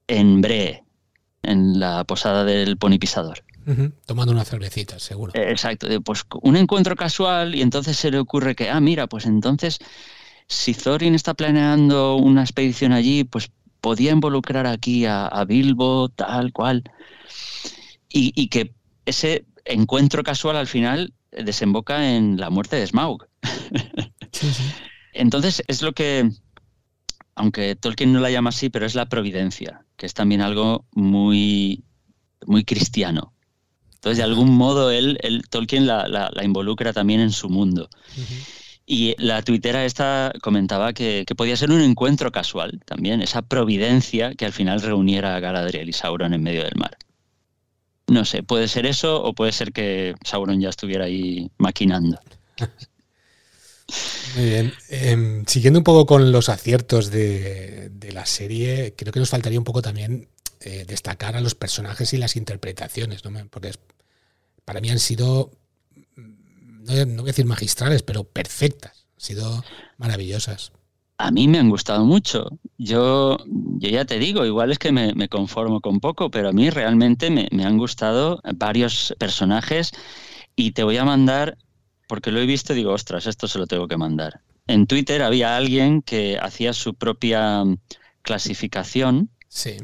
[0.08, 0.84] en Bree,
[1.44, 3.44] en la posada del ponipisador.
[4.06, 5.34] Tomando una cervecita, seguro.
[5.36, 9.26] Eh, exacto, pues un encuentro casual y entonces se le ocurre que, ah, mira, pues
[9.26, 9.80] entonces
[10.48, 16.84] si Thorin está planeando una expedición allí, pues podía involucrar aquí a, Bilbo, tal cual.
[18.10, 18.74] Y, que
[19.06, 23.26] ese encuentro casual al final desemboca en la muerte de Smaug.
[25.14, 26.30] Entonces es lo que,
[27.36, 31.84] aunque Tolkien no la llama así, pero es la providencia, que es también algo muy,
[32.46, 33.34] muy cristiano.
[33.96, 37.88] Entonces, de algún modo, él, Tolkien la, involucra también en su mundo.
[38.94, 44.44] Y la tuitera esta comentaba que, podía ser un encuentro casual también, esa providencia que
[44.44, 46.98] al final reuniera a Galadriel y Sauron en medio del mar.
[48.08, 52.20] No sé, puede ser eso o puede ser que Sauron ya estuviera ahí maquinando.
[54.36, 54.74] Muy bien.
[54.90, 59.64] Em, siguiendo un poco con los aciertos de, la serie, creo que nos faltaría un
[59.64, 60.28] poco también
[60.60, 63.32] eh, destacar a los personajes y las interpretaciones, ¿no?
[63.50, 63.72] porque
[64.66, 65.50] para mí han sido
[66.86, 69.06] no, voy a decir magistrales, pero perfectas.
[69.16, 69.64] Han sido
[69.98, 70.72] maravillosas.
[71.18, 72.58] A mí me han gustado mucho.
[72.78, 76.70] Yo, yo ya te digo, igual es que me, conformo con poco, pero a mí
[76.70, 79.92] realmente me, han gustado varios personajes
[80.56, 81.58] y te voy a mandar,
[82.08, 84.42] porque lo he visto y digo, ostras, esto se lo tengo que mandar.
[84.66, 87.64] En Twitter había alguien que hacía su propia
[88.24, 89.78] clasificación sí.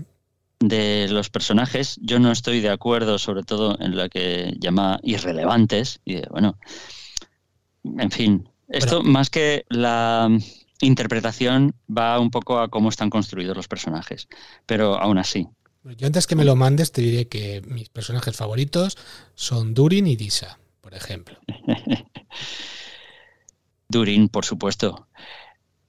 [0.60, 1.98] De los personajes.
[2.02, 6.00] Yo no estoy de acuerdo, sobre todo en la que llama irrelevantes.
[6.06, 6.58] Y bueno,
[7.84, 10.30] en fin, esto más que la
[10.82, 14.28] interpretación va un poco a cómo están construidos los personajes,
[14.66, 15.48] pero aún así.
[15.96, 18.98] Yo antes que me lo mandes te diré que mis personajes favoritos
[19.36, 21.40] son Durin y Disa, por ejemplo.
[23.88, 25.08] Durin, por supuesto.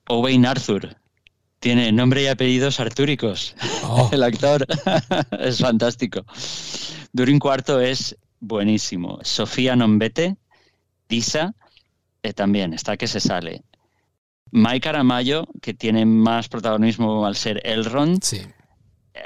[0.09, 0.97] Owain Arthur.
[1.61, 3.55] Tiene nombre y apellidos artúricos.
[3.85, 4.09] Oh.
[4.13, 4.67] El actor
[5.41, 6.25] es fantástico.
[7.13, 9.19] Durin IV es buenísimo.
[9.23, 10.37] Sofía Nombete,
[11.09, 11.55] Disa,
[12.23, 13.63] eh, también está que se sale.
[14.51, 18.41] Mike Aramayo, que tiene más protagonismo al ser Elrond, sí.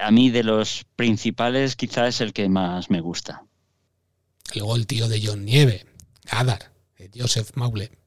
[0.01, 3.45] a mí de los principales quizás es el que más me gusta.
[4.55, 5.87] Luego el tío de John Nieve,
[6.31, 6.73] Adar,
[7.14, 8.02] Joseph Maule.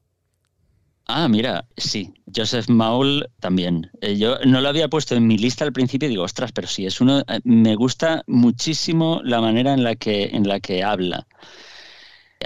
[1.08, 3.90] Ah, mira, sí, Joseph Maul también.
[4.00, 6.66] Eh, yo no lo había puesto en mi lista al principio y digo, ostras, pero
[6.66, 7.20] sí, es uno.
[7.20, 11.26] Eh, me gusta muchísimo la manera en la que, en la que habla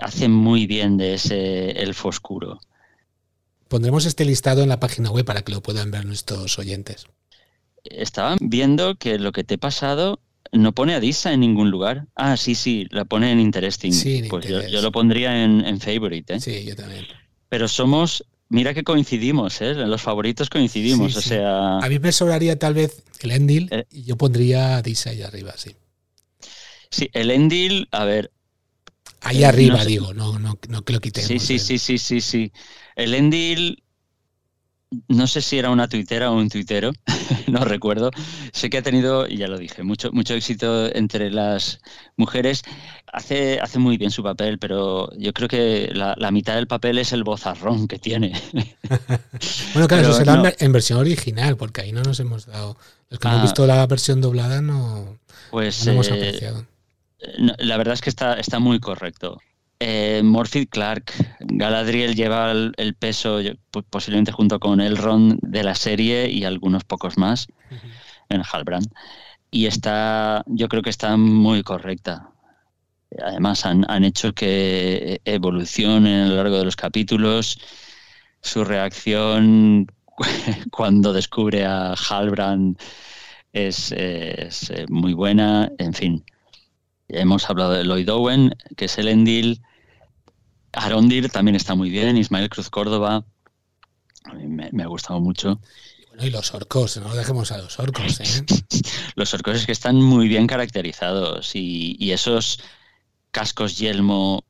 [0.01, 2.61] hace muy bien de ese elfo oscuro.
[3.69, 7.07] Pondremos este listado en la página web para que lo puedan ver nuestros oyentes.
[7.85, 10.21] Estaban viendo que lo que te he pasado
[10.53, 12.07] no pone a Disa en ningún lugar.
[12.15, 13.93] Ah, sí, sí, la pone en Interesting.
[13.93, 16.35] Sí, pues yo, lo pondría en, Favorite.
[16.35, 16.41] ¿eh?
[16.41, 17.07] Sí, yo también.
[17.49, 19.75] Pero somos, mira que coincidimos, ¿eh?
[19.75, 21.17] los favoritos coincidimos.
[21.17, 21.79] o sea.
[21.79, 23.87] A mí me sobraría tal vez el Endil eh.
[23.91, 25.75] y yo pondría Disa ahí arriba, sí.
[26.91, 28.33] Sí, el Endil, a ver,
[29.23, 31.29] Ahí arriba, digo, no, no, no que lo quitemos.
[31.29, 32.53] Sí, sí, sí, sí, sí, sí.
[32.97, 33.83] El Endil,
[35.09, 36.93] no sé si era una tuitera o un tuitero,
[37.47, 38.11] no recuerdo.
[38.53, 41.81] Sé que ha tenido, y ya lo dije, mucho, mucho éxito entre las
[42.17, 42.63] mujeres.
[43.13, 47.13] Hace, hace muy bien su papel, pero yo creo que la, mitad del papel es
[47.13, 48.41] el bozarrón que tiene.
[49.75, 52.77] bueno, claro, eso será en versión original, porque ahí no nos hemos dado.
[53.09, 53.43] Los que hemos ah.
[53.43, 55.19] visto la versión doblada no,
[55.51, 56.67] pues, hemos eh, apreciado
[57.59, 59.41] la verdad es que está, está muy correcto.
[59.81, 61.13] Eh, Morphy Clark.
[61.41, 63.41] Galadriel lleva el, peso,
[63.89, 67.47] posiblemente junto con Elrond, de la serie y algunos pocos más
[68.29, 68.87] en Halbrand.
[69.51, 72.31] Y está, yo creo que está muy correcta.
[73.25, 77.59] Además, han, han hecho que evolucione a lo largo de los capítulos.
[78.43, 79.87] Su reacción
[80.71, 82.79] cuando descubre a Halbrand
[83.53, 85.71] es, es, muy buena.
[85.79, 86.25] En fin,
[87.09, 89.63] hemos hablado de Lloyd Owen, que es el Endil.
[90.73, 92.17] Arondir también está muy bien.
[92.17, 93.25] Ismael Cruz Córdoba.
[94.25, 95.61] A mí me, ha gustado mucho.
[96.09, 98.21] Bueno, y los orcos, no dejemos a los orcos.
[98.21, 98.45] ¿eh?
[99.15, 102.61] los orcos es que están muy bien caracterizados y, y esos
[103.31, 104.45] cascos yelmo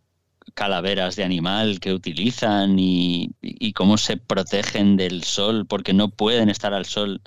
[0.54, 3.34] calaveras de animal que utilizan y,
[3.74, 7.22] cómo se protegen del sol porque no pueden estar al sol.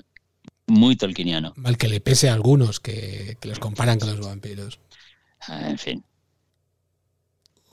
[0.66, 1.52] Muy tolkieniano.
[1.56, 4.80] Mal que le pese a algunos que, los comparan con los vampiros.
[5.40, 6.04] Ah, en fin.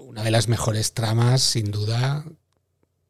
[0.07, 2.25] Una de las mejores tramas, sin duda.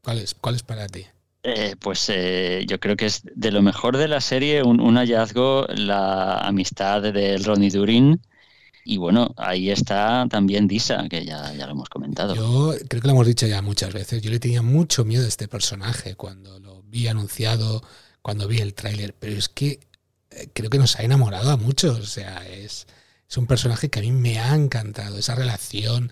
[0.04, 1.06] ¿Cuál es, cuál es para ti?
[1.44, 4.96] Eh, pues eh, yo creo que es de lo mejor de la serie un, un
[4.98, 8.22] hallazgo la amistad de Ronnie Durin
[8.84, 12.36] y bueno, ahí está también Disa, que ya, ya lo hemos comentado.
[12.36, 14.22] Yo creo que lo hemos dicho ya muchas veces.
[14.22, 17.84] Yo le tenía mucho miedo a este personaje cuando lo vi anunciado,
[18.22, 19.80] cuando vi el tráiler, pero es que
[20.32, 22.00] eh, creo que nos ha enamorado a muchos.
[22.00, 22.88] O sea, es,
[23.30, 25.18] es un personaje que a mí me ha encantado.
[25.18, 26.12] Esa relación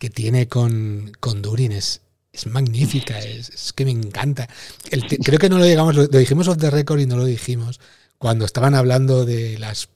[0.00, 2.00] que tiene con, con Durin es,
[2.32, 4.48] es magnífica, es, que me encanta.
[5.22, 7.78] creo que no lo llegamos, lo dijimos off the record y no lo dijimos
[8.16, 9.90] cuando estaban hablando de las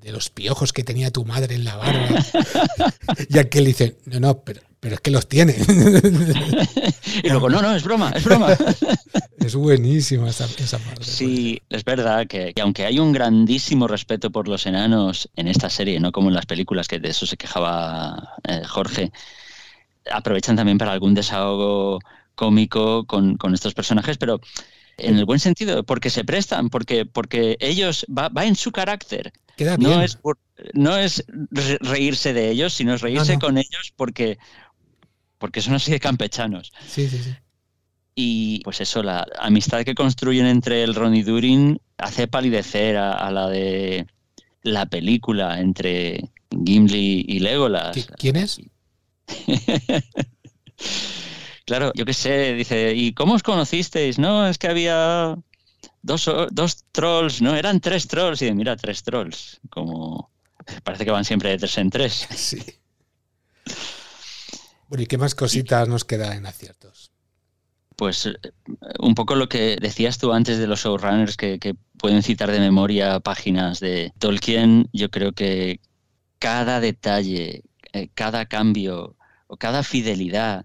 [0.00, 2.08] de los piojos que tenía tu madre en la barba.
[3.28, 5.54] y aquel dice, no, no, pero, pero es que los tiene.
[7.22, 8.56] y luego, no, no, es broma, es broma.
[9.38, 10.46] es buenísima esa,
[10.78, 11.04] parte.
[11.04, 16.00] Sí, es verdad que, aunque hay un grandísimo respeto por los enanos en esta serie,
[16.00, 19.12] no como en las películas, que de eso se quejaba eh, Jorge,
[20.10, 22.00] aprovechan también para algún desahogo
[22.34, 24.40] cómico con, con estos personajes, pero
[24.96, 29.32] en el buen sentido, porque se prestan, porque, porque ellos va, va en su carácter.
[29.78, 30.18] No es,
[30.74, 31.24] no es
[31.80, 34.38] reírse de ellos, sino es reírse con ellos porque,
[35.38, 36.72] porque son así de campechanos.
[36.86, 37.34] Sí, sí, sí.
[38.14, 43.30] Y pues eso, la amistad que construyen entre el Ron y Durin hace palidecer a,
[43.30, 44.06] la de
[44.62, 48.08] la película entre Gimli y Legolas.
[48.18, 48.60] ¿Quién es?
[51.66, 54.18] claro, yo qué sé, dice, ¿y cómo os conocisteis?
[54.18, 55.36] No, es que había
[56.02, 58.42] dos, dos trolls, no, eran tres trolls.
[58.42, 59.60] Y de, mira, tres trolls.
[59.70, 60.30] Como
[60.82, 62.28] parece que van siempre de tres en tres.
[62.36, 62.62] Sí.
[64.88, 67.12] Bueno, ¿y qué más cositas nos queda en aciertos?
[67.94, 68.32] Pues eh,
[68.98, 72.58] un poco lo que decías tú antes de los showrunners que, que pueden citar de
[72.58, 74.88] memoria páginas de Tolkien.
[74.92, 75.78] Yo creo que
[76.40, 77.62] cada detalle,
[77.92, 79.14] eh, cada cambio
[79.50, 80.64] o cada fidelidad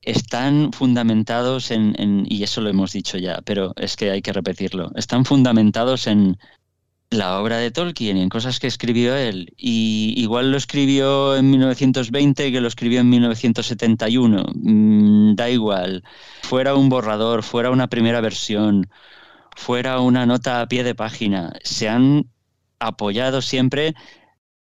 [0.00, 4.90] están fundamentados en, y eso lo hemos dicho ya, pero es que hay que repetirlo,
[4.96, 6.38] están fundamentados en
[7.10, 9.52] la obra de Tolkien en cosas que escribió él.
[9.58, 14.44] Y igual lo escribió en 1920 que lo escribió en 1971.
[14.54, 16.02] Mm, da igual.
[16.42, 18.88] Fuera un borrador, fuera una primera versión,
[19.56, 21.52] fuera una nota a pie de página.
[21.62, 22.30] Se han
[22.78, 23.94] apoyado siempre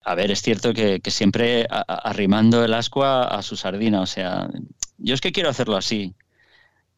[0.04, 4.48] a ver, es cierto que, siempre arrimando el ascua a su sardina, o sea,
[4.98, 6.14] yo es que quiero hacerlo así.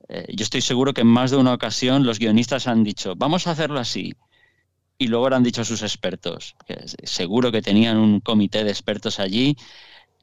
[0.09, 3.47] Eh, yo estoy seguro que en más de una ocasión los guionistas han dicho, vamos
[3.47, 4.15] a hacerlo así.
[4.99, 6.57] Y luego han dicho a sus expertos,
[7.05, 9.57] seguro que tenían un comité de expertos allí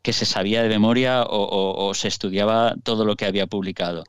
[0.01, 4.03] que se sabía de memoria o, se estudiaba todo lo que había publicado.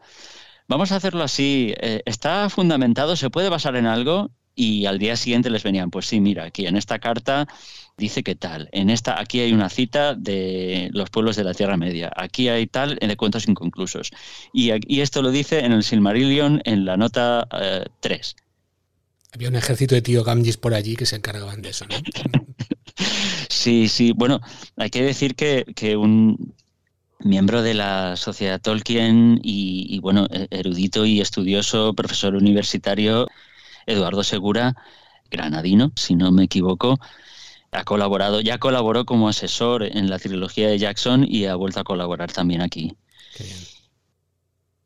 [0.66, 5.16] Vamos a hacerlo así, eh, está fundamentado, se puede basar en algo y al día
[5.16, 7.46] siguiente les venían, pues sí, mira, aquí en esta carta
[7.96, 11.76] dice que tal, en esta, aquí hay una cita de los pueblos de la Tierra
[11.76, 14.10] Media, aquí hay tal de cuentos inconclusos.
[14.52, 17.46] Y, y esto lo dice en el Silmarillion en la nota
[18.00, 18.36] 3.
[18.38, 18.42] Eh,
[19.32, 21.94] Había un ejército de tío Gamgis por allí que se encargaban de eso, ¿no?
[23.48, 24.40] sí, sí, bueno,
[24.76, 26.54] hay que decir que, un
[27.20, 33.28] miembro de la sociedad Tolkien y, y bueno, e, erudito y estudioso, profesor universitario,
[33.86, 34.74] Eduardo Segura,
[35.30, 36.98] granadino, si no me equivoco,
[37.74, 41.84] ha colaborado, ya colaboró como asesor en la trilogía de Jackson y ha vuelto a
[41.84, 42.96] colaborar también aquí.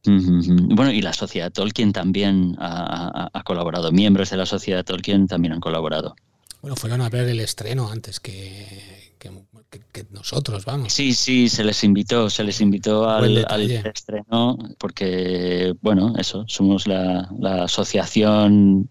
[0.04, 3.92] Bueno, y la sociedad Tolkien también ha, colaborado.
[3.92, 6.16] Miembros de la sociedad Tolkien también han colaborado.
[6.62, 9.06] Bueno, fueron a ver el estreno antes que,
[10.10, 10.92] nosotros, vamos.
[10.92, 13.36] Sí, sí, se les invitó, se les invitó al,
[13.84, 18.88] estreno porque, bueno, eso, somos la, la asociación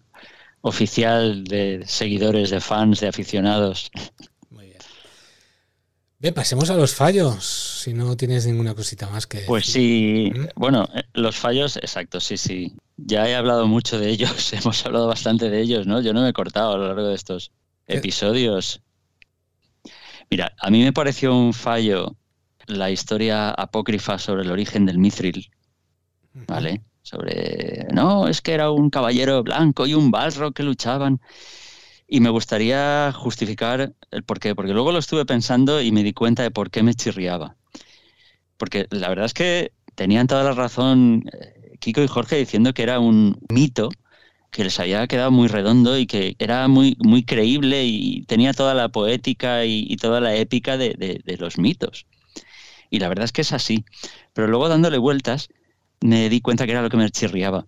[0.61, 3.91] oficial de seguidores, de fans, de aficionados.
[4.49, 4.73] Muy
[6.19, 6.33] bien.
[6.33, 7.45] pasemos a los fallos,
[7.83, 10.45] si no tienes ninguna cosita más que Pues sí, ¿Mm?
[10.55, 12.75] bueno, eh, los fallos, exacto, sí, sí.
[12.97, 16.01] Ya he hablado mucho de ellos, hemos hablado bastante de ellos, ¿no?
[16.01, 17.51] Yo no me he cortado a lo largo de estos
[17.85, 18.81] episodios.
[20.29, 22.17] Mira, a mí me pareció un fallo
[22.67, 25.49] la historia apócrifa sobre el origen del mithril,
[26.33, 26.83] ¿vale?
[27.07, 31.21] Sobre, no, es que era un caballero blanco y un balro que luchaban.
[32.05, 36.11] Y me gustaría justificar el por qué, porque luego lo estuve pensando y me di
[36.11, 37.55] cuenta de por qué me chirriaba.
[38.57, 42.83] Porque la verdad es que tenían toda la razón eh, Kiko y Jorge diciendo que
[42.83, 43.87] era un mito
[44.51, 48.73] que les había quedado muy redondo y que era muy, muy creíble y tenía toda
[48.73, 52.05] la poética y, toda la épica de, los mitos.
[52.89, 53.85] Y la verdad es que es así.
[54.33, 55.47] Pero luego dándole vueltas
[56.01, 57.65] me di cuenta que era lo que me chirriaba.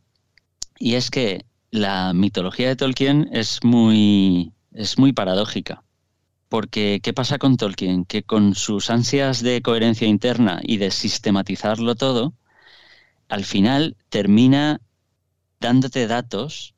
[0.78, 5.84] Y es que la mitología de Tolkien es muy, es muy paradójica.
[6.48, 8.06] Porque, ¿qué pasa con Tolkien?
[8.06, 12.34] Que con sus ansias de coherencia interna y de sistematizarlo todo,
[13.28, 14.82] al final termina
[15.60, 16.74] dándote datos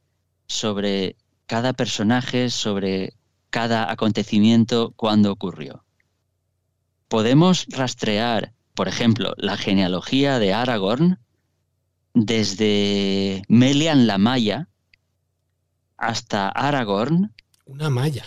[0.48, 3.14] sobre cada personaje, sobre
[3.50, 5.86] cada acontecimiento, cuando ocurrió.
[7.08, 11.20] Podemos rastrear, por ejemplo, la genealogía de Aragorn
[12.14, 14.68] desde Melian la Maya,
[15.98, 17.34] hasta Aragorn.
[17.66, 18.26] Una malla.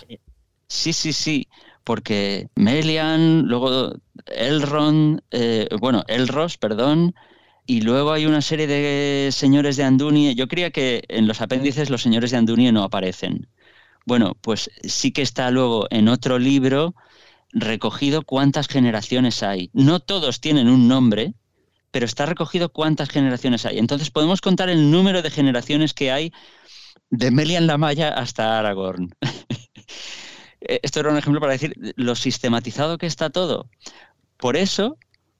[0.67, 1.47] Sí, sí, sí,
[1.83, 3.93] porque Melian, luego
[4.25, 7.13] Elrond, eh, bueno, Elros, perdón,
[7.67, 10.35] y luego hay una serie de señores de Andunie.
[10.35, 13.47] Yo creía que en los apéndices los señores de Andunie no aparecen.
[14.05, 16.95] Bueno, pues sí que está luego en otro libro
[17.51, 19.69] recogido cuántas generaciones hay.
[19.73, 21.33] No todos tienen un nombre,
[21.95, 23.79] pero está recogido cuántas generaciones hay.
[23.79, 26.33] Entonces podemos contar el número de generaciones que hay
[27.09, 29.15] de Melian la Maya hasta Aragorn.
[30.59, 33.69] Esto era un ejemplo para decir lo sistematizado que está todo.
[34.35, 34.97] Por eso,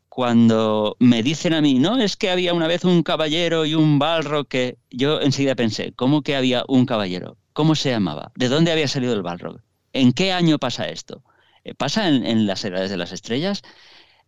[0.07, 3.99] cuando me dicen a mí, no, es que había una vez un caballero y un
[3.99, 7.35] balro que yo enseguida pensé, ¿cómo que había un caballero?
[7.51, 8.31] ¿Cómo se llamaba?
[8.35, 9.59] ¿De dónde había salido el balrog?
[9.91, 11.21] ¿En qué año pasa esto?
[11.65, 13.61] Eh, ¿Pasa en, en las edades de las estrellas?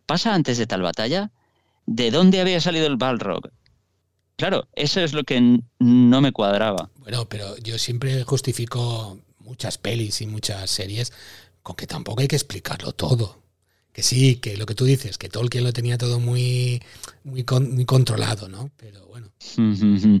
[0.04, 1.32] ¿Pasa antes de tal batalla?
[1.90, 3.50] ¿De dónde había salido el balrog?
[4.36, 6.90] Claro, eso es lo que no me cuadraba.
[6.98, 11.14] Bueno, pero yo siempre justifico muchas pelis y muchas series
[11.62, 13.42] con que tampoco hay que explicarlo todo.
[13.90, 16.82] Que sí, que lo que tú dices, que Tolkien lo tenía todo muy,
[17.24, 18.70] muy, muy controlado, ¿no?
[18.76, 19.32] Pero bueno.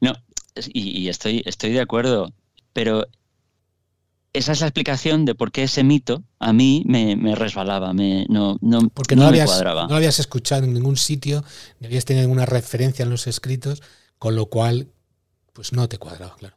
[0.00, 0.12] No,
[0.72, 2.32] y, y, estoy, estoy de acuerdo,
[2.72, 3.08] pero
[4.32, 8.58] esa es la explicación de por qué ese mito a mí me, resbalaba, me, no,
[8.60, 9.82] no, Porque no, habías, cuadraba.
[9.82, 11.44] No lo habías escuchado en ningún sitio,
[11.80, 13.82] ni habías tenido ninguna referencia en los escritos,
[14.18, 14.88] con lo cual,
[15.52, 16.56] pues no te cuadraba, claro.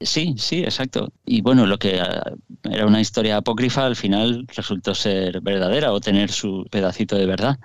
[0.00, 1.12] Sí, sí, exacto.
[1.26, 2.32] Y bueno, lo que ah,
[2.64, 7.58] era una historia apócrifa al final resultó ser verdadera o tener su pedacito de verdad.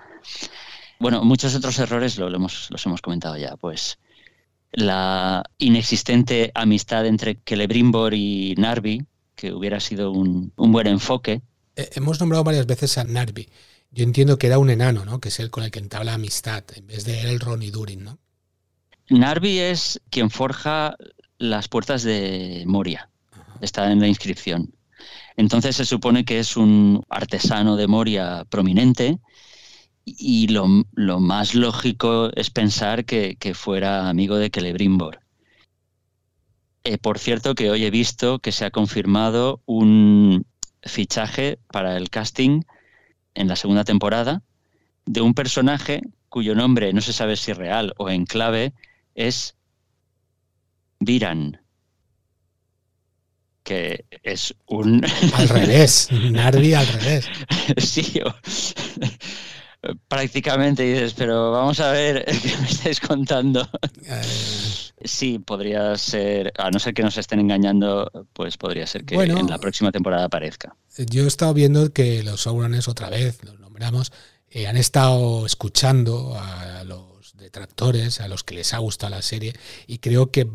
[0.98, 3.98] Bueno, muchos otros errores lo, hemos, los hemos comentado ya, pues
[4.76, 11.40] la inexistente amistad entre Celebrimbor y Narvi, que hubiera sido un, buen enfoque.
[11.76, 13.48] Eh, hemos nombrado varias veces a Narvi.
[13.90, 15.18] Yo entiendo que era un enano, ¿no?
[15.18, 18.18] Que es el con el que entabla amistad, en vez de Elrond y Durin, ¿no?
[19.08, 20.94] Narvi es quien forja
[21.38, 23.08] las puertas de Moria.
[23.62, 24.74] Está en la inscripción.
[25.38, 29.20] Entonces se supone que es un artesano de Moria prominente
[30.06, 30.68] y lo,
[31.18, 35.20] más lógico es pensar que, fuera amigo de Celebrimbor.
[36.84, 40.46] Eh, por cierto, que hoy he visto que se ha confirmado un
[40.82, 42.62] fichaje para el casting
[43.34, 44.42] en la segunda temporada
[45.04, 48.72] de un personaje cuyo nombre no se sabe si real o en clave
[49.16, 49.56] es
[51.00, 51.60] Viran
[53.64, 55.04] que es un...
[55.34, 57.26] Al revés, Narvi al revés.
[57.78, 58.20] sí,
[60.08, 63.68] prácticamente dices, pero vamos a ver qué me estáis contando.
[64.04, 64.22] Eh.
[65.04, 69.46] Sí, podría ser, a no ser que nos estén engañando, pues podría ser que en
[69.48, 70.74] la próxima temporada aparezca.
[70.96, 74.12] Yo he estado viendo que los Saurones, otra vez, los nombramos,
[74.48, 79.54] eh, han estado escuchando a los detractores, a los que les ha gustado la serie,
[79.86, 80.48] y creo que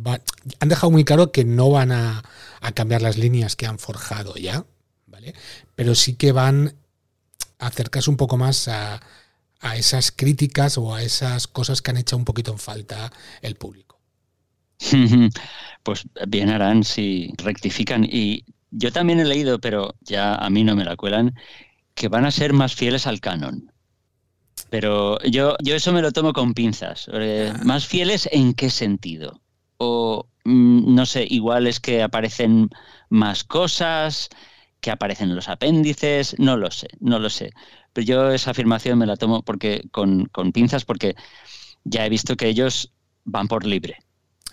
[0.59, 2.23] han dejado muy claro que no van a,
[2.61, 4.65] a cambiar las líneas que han forjado ya,
[5.05, 5.35] ¿vale?
[5.75, 6.75] Pero sí que van
[7.59, 9.01] a acercarse un poco más a,
[9.61, 13.55] a esas críticas o a esas cosas que han hecho un poquito en falta el
[13.55, 13.99] público.
[15.83, 18.03] Pues bien harán si rectifican.
[18.05, 21.33] Y yo también he leído, pero ya a mí no me la cuelan,
[21.95, 23.71] que van a ser más fieles al canon.
[24.69, 27.09] Pero yo, yo eso me lo tomo con pinzas.
[27.11, 27.59] Ah.
[27.63, 29.41] ¿Más fieles en qué sentido?
[29.77, 32.69] O, mm, no sé, igual es que aparecen
[33.09, 34.29] más cosas,
[34.81, 37.51] que aparecen en los apéndices, no lo sé, no lo sé.
[37.93, 41.15] Pero yo esa afirmación me la tomo porque con, con pinzas porque
[41.83, 42.91] ya he visto que ellos
[43.23, 43.97] van por libre.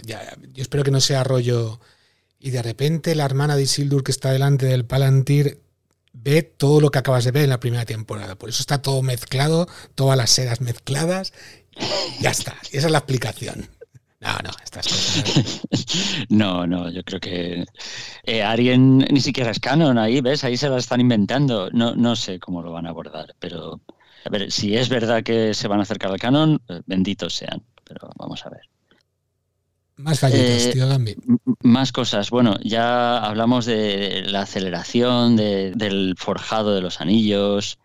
[0.02, 1.80] Ya, yo espero que no sea rollo.
[2.38, 5.60] Y de repente la hermana de Isildur que está delante del Palantir
[6.12, 8.36] ve todo lo que acabas de ver en la primera temporada.
[8.36, 11.32] Por eso está todo mezclado, todas las sedas mezcladas.
[12.20, 12.56] ya está.
[12.72, 13.68] Esa es la explicación.
[14.20, 15.62] No, no, estas cosas.
[16.28, 17.64] no, no, yo creo que
[18.24, 20.42] eh, Arien ni siquiera es canon ahí, ¿ves?
[20.42, 21.70] Ahí se la están inventando.
[21.70, 23.80] No, no sé cómo lo van a abordar, pero
[24.24, 27.62] a ver, si es verdad que se van a acercar al canon, eh, benditos sean,
[27.84, 28.62] pero vamos a ver.
[29.96, 31.16] Más fallitos, eh, tío Gambi.
[31.62, 32.30] Más cosas.
[32.30, 37.78] Bueno, ya hablamos de la aceleración, del forjado de los anillos,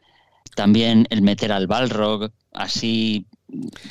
[0.55, 3.25] también el meter al Balrog, así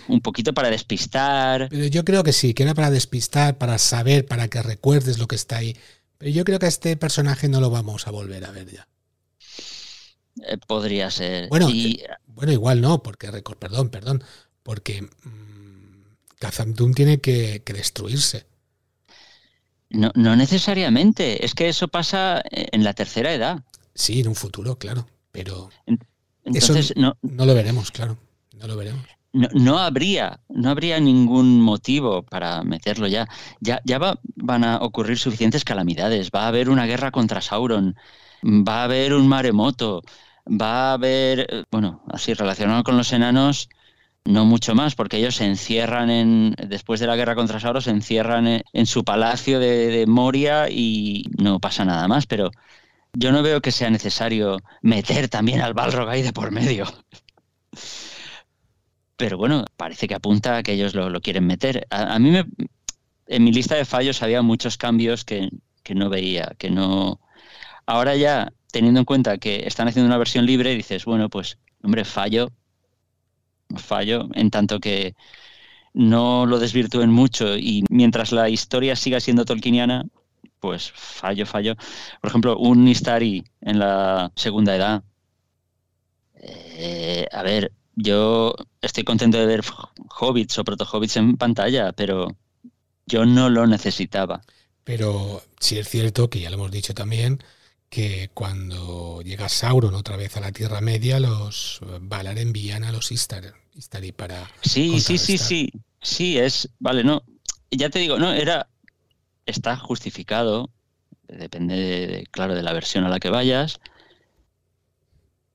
[0.08, 1.68] un poquito para despistar.
[1.70, 5.26] Pero yo creo que sí, que era para despistar, para saber, para que recuerdes lo
[5.26, 5.76] que está ahí.
[6.18, 8.88] Pero yo creo que a este personaje no lo vamos a volver a ver ya.
[10.46, 11.48] Eh, podría ser.
[11.48, 14.24] Bueno, eh, bueno, igual no, porque perdón, perdón,
[14.62, 18.46] porque mmm, tiene que, destruirse.
[19.90, 23.62] No, no necesariamente, es que eso pasa en la tercera edad.
[23.94, 25.68] Sí, en un futuro, claro, pero
[26.44, 28.16] Entonces, no, no lo veremos, claro,
[28.56, 33.26] no lo veremos no, habría, no habría ningún motivo para meterlo ya.
[33.60, 33.98] Ya, ya
[34.36, 36.30] van a ocurrir suficientes calamidades.
[36.34, 37.96] Va a haber una guerra contra Sauron,
[38.44, 40.02] va a haber un maremoto,
[40.46, 43.68] va a haber, bueno, así relacionado con los enanos,
[44.24, 47.90] no mucho más, porque ellos se encierran en, después de la guerra contra Sauron, se
[47.90, 52.50] encierran en, su palacio de, de, Moria y no pasa nada más, pero
[53.14, 56.86] yo no veo que sea necesario meter también al Balrog ahí de por medio.
[59.22, 61.86] Pero bueno, parece que apunta a que ellos lo, quieren meter.
[61.90, 62.44] A, mí me,
[63.28, 65.48] en mi lista de fallos había muchos cambios que,
[65.94, 67.20] no veía, que no...
[67.86, 72.04] Ahora ya, teniendo en cuenta que están haciendo una versión libre, dices, bueno, pues, hombre,
[72.04, 72.50] fallo,
[73.76, 75.14] fallo, en tanto que
[75.94, 80.04] no lo desvirtúen mucho y mientras la historia siga siendo tolkieniana,
[80.58, 81.76] pues fallo, fallo.
[82.20, 85.04] Por ejemplo, un Istari en la segunda edad.
[86.40, 88.52] Eh, a ver, yo
[88.82, 89.62] estoy contento de ver
[90.20, 92.36] hobbits o proto-hobbits en pantalla, pero
[93.06, 94.42] yo no lo necesitaba.
[94.84, 97.42] Pero sí es cierto que ya lo hemos dicho también,
[97.88, 103.12] que cuando llega Sauron otra vez a la Tierra Media, los Valar envían a los
[103.12, 104.50] Istari, para.
[104.62, 105.72] Sí, sí, sí, sí.
[106.00, 106.68] Sí, es.
[106.78, 107.22] Vale, no.
[107.70, 108.68] Ya te digo, no, era.
[109.46, 110.70] Está justificado.
[111.28, 113.80] Depende, claro, de la versión a la que vayas.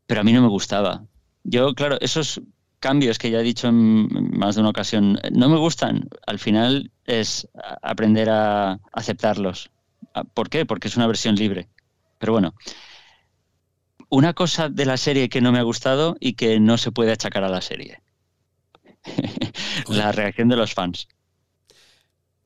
[0.06, 1.06] Pero a mí no me gustaba.
[1.44, 2.42] Yo, claro, esos
[2.80, 4.08] cambios que ya he dicho en
[4.38, 6.10] más de una ocasión no me gustan.
[6.26, 7.48] Al final es
[7.82, 9.72] aprender a aceptarlos.
[10.14, 10.66] Ah, ¿Por qué?
[10.66, 11.68] Porque es una versión libre.
[12.20, 12.54] Pero bueno,
[14.10, 17.12] una cosa de la serie que no me ha gustado y que no se puede
[17.12, 18.02] achacar a la serie.
[19.88, 21.08] la reacción de los fans.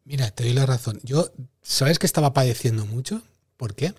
[0.03, 0.99] Mira, te doy la razón.
[1.03, 3.21] Yo, ¿sabes que estaba padeciendo mucho?
[3.57, 3.93] ¿Por qué?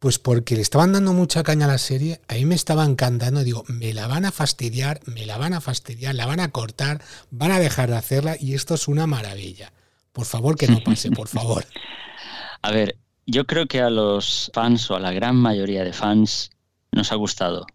[0.00, 3.64] Pues porque le estaban dando mucha caña a la serie, ahí me estaba encantando, digo,
[3.68, 7.52] me la van a fastidiar, me la van a fastidiar, la van a cortar, van
[7.52, 9.74] a dejar de hacerla y esto es una maravilla.
[10.12, 11.66] Por favor, que no pase, por favor.
[12.62, 12.96] A ver,
[13.26, 16.50] yo creo que a los fans o a la gran mayoría de fans
[16.92, 17.66] nos ha gustado.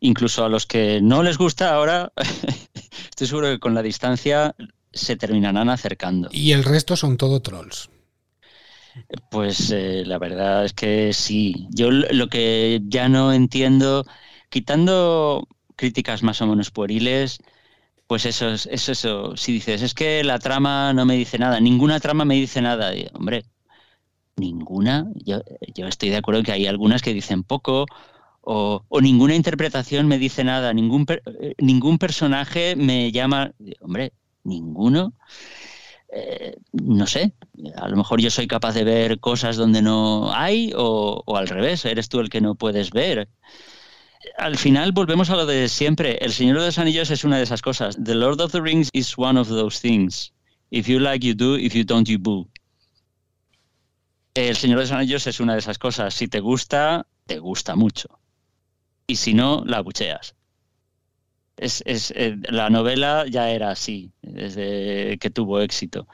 [0.00, 2.12] Incluso a los que no les gusta ahora,
[3.08, 4.56] estoy seguro que con la distancia
[4.92, 6.28] se terminarán acercando.
[6.32, 7.88] Y el resto son todo trolls.
[9.30, 11.68] Pues eh, la verdad es que sí.
[11.70, 14.04] Yo lo que ya no entiendo,
[14.48, 17.38] quitando críticas más o menos pueriles,
[18.06, 22.00] pues eso es eso, Si dices, es que la trama no me dice nada, ninguna
[22.00, 22.92] trama me dice nada.
[23.14, 23.44] hombre,
[24.36, 25.06] ninguna.
[25.24, 25.40] Yo,
[25.86, 27.86] estoy de acuerdo que hay algunas que dicen poco,
[28.42, 31.06] o, ninguna interpretación me dice nada, ningún,
[31.40, 33.52] eh, ningún personaje me llama.
[33.80, 34.12] Hombre,
[34.44, 35.14] ninguno.
[36.12, 37.32] Eh, no sé,
[37.76, 41.84] a lo mejor yo soy capaz de ver cosas donde no hay o, al revés,
[41.84, 43.28] eres tú el que no puedes ver.
[44.36, 46.18] Al final volvemos a lo de siempre.
[46.18, 47.96] El Señor de los Anillos es una de esas cosas.
[48.02, 50.32] The Lord of the Rings is one of those things.
[50.70, 51.56] If you like, you do.
[51.56, 52.48] If you don't, you boo.
[54.34, 56.12] El Señor de los Anillos es una de esas cosas.
[56.14, 58.08] Si te gusta, te gusta mucho.
[59.06, 60.34] Y si no, la bucheas
[61.60, 66.08] es, eh, la novela ya era así, desde que tuvo éxito.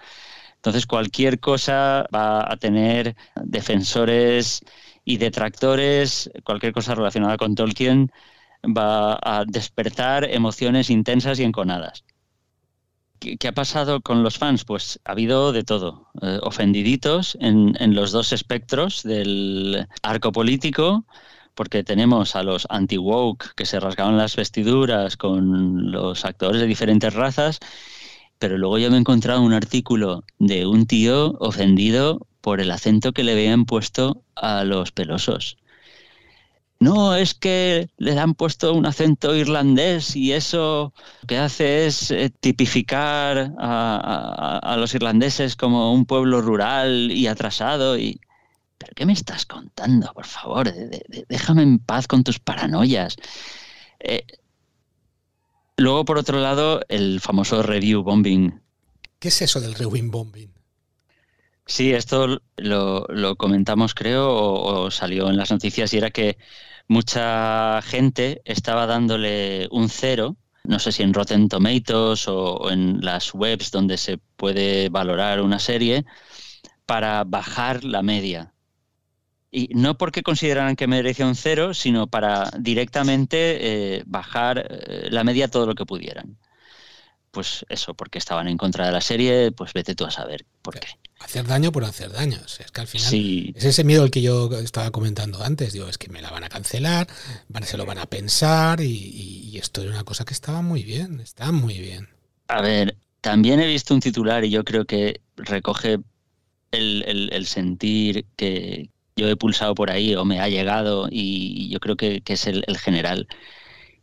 [0.56, 4.64] Entonces cualquier cosa va a tener defensores
[5.04, 8.10] y detractores, cualquier cosa relacionada con Tolkien
[8.64, 12.04] va a despertar emociones intensas y enconadas.
[13.20, 14.64] ¿Qué, ha pasado con los fans?
[14.64, 16.08] Pues ha habido de todo.
[16.22, 21.06] Eh, ofendiditos en, en, los dos espectros del arco político,
[21.56, 27.12] porque tenemos a los anti-woke que se rasgaban las vestiduras con los actores de diferentes
[27.14, 27.58] razas,
[28.38, 33.12] pero luego yo me he encontrado un artículo de un tío ofendido por el acento
[33.12, 35.56] que le habían puesto a los pelosos
[36.78, 40.92] no, es que le han puesto un acento irlandés y eso
[41.22, 47.98] lo que hace es eh, tipificar a, los irlandeses como un pueblo rural y atrasado.
[47.98, 48.20] Y...
[48.86, 50.12] ¿Pero qué me estás contando?
[50.14, 50.72] Por favor,
[51.28, 53.16] déjame en paz con tus paranoias.
[53.98, 54.24] Eh,
[55.76, 58.60] luego, por otro lado, el famoso review bombing.
[59.18, 60.52] ¿Qué es eso del review bombing?
[61.66, 66.38] Sí, esto lo, comentamos, creo, o, salió en las noticias, y era que
[66.86, 73.34] mucha gente estaba dándole un cero, no sé si en Rotten Tomatoes o, en las
[73.34, 76.04] webs donde se puede valorar una serie,
[76.86, 78.52] para bajar la media.
[79.56, 85.24] Y no porque consideraran que merecía un cero, sino para directamente eh, bajar eh, la
[85.24, 86.36] media todo lo que pudieran
[87.36, 90.80] pues eso, porque estaban en contra de la serie, pues vete tú a saber por
[90.80, 90.88] qué.
[91.18, 92.38] Hacer daño por hacer daño.
[92.46, 95.74] es que al final es ese miedo el que yo estaba comentando antes.
[95.74, 97.06] Digo, es que me la van a cancelar,
[97.62, 101.52] se lo van a pensar y, esto es una cosa que estaba muy bien, está
[101.52, 102.08] muy bien.
[102.48, 105.98] A ver, también he visto un titular y yo creo que recoge
[106.70, 111.96] el, sentir que yo he pulsado por ahí o me ha llegado y yo creo
[111.96, 113.28] que, que es el general.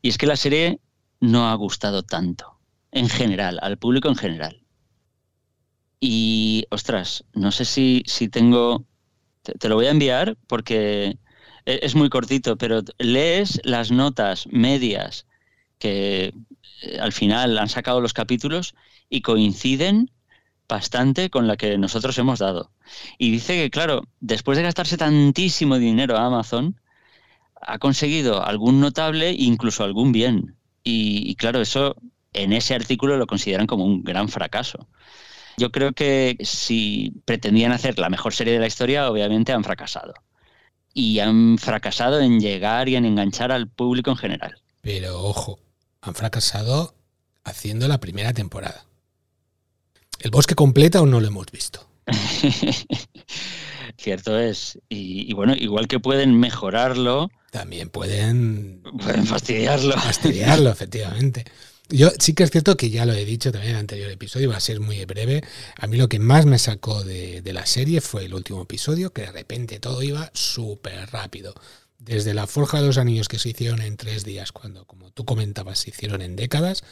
[0.02, 0.80] Y es que la serie
[1.20, 2.60] no ha gustado tanto
[2.92, 4.64] en general, al público en general.
[6.00, 8.86] Y, ostras, no sé si, si tengo...
[9.42, 11.18] Te, lo voy a enviar porque
[11.66, 15.26] e, es muy cortito, pero lees las notas medias
[15.80, 16.34] que
[16.82, 18.76] eh, al final han sacado los capítulos
[19.10, 20.12] y coinciden
[20.68, 22.72] bastante con la que nosotros hemos dado.
[23.18, 26.80] Y dice que, claro, después de gastarse tantísimo dinero a Amazon,
[27.62, 30.56] ha conseguido algún notable, incluso algún bien.
[30.84, 31.96] y claro, eso
[32.34, 34.88] en ese artículo lo consideran como un gran fracaso.
[35.58, 40.14] Yo creo que si pretendían hacer la mejor serie de la historia, obviamente han fracasado.
[40.94, 44.62] Y han fracasado en llegar y en enganchar al público en general.
[44.82, 45.60] Pero ojo,
[46.02, 46.96] han fracasado
[47.44, 48.86] haciendo la primera temporada.
[50.24, 51.86] El bosque completa aún no lo hemos visto.
[53.98, 54.80] Cierto es.
[54.88, 57.30] Y, y, bueno, igual que pueden mejorarlo.
[57.52, 58.82] También pueden.
[59.04, 59.98] Pueden fastidiarlo.
[59.98, 61.44] Fastidiarlo, efectivamente.
[61.90, 64.50] Yo sí que es cierto que ya lo he dicho también en el anterior episodio,
[64.50, 65.44] va a ser muy breve.
[65.78, 69.24] A mí lo que más me sacó de, la serie fue el último episodio, que
[69.24, 71.54] de repente todo iba súper rápido.
[72.00, 75.26] Desde la Forja de los Anillos que se hicieron en tres días, cuando, como tú
[75.26, 76.84] comentabas, se hicieron en décadas,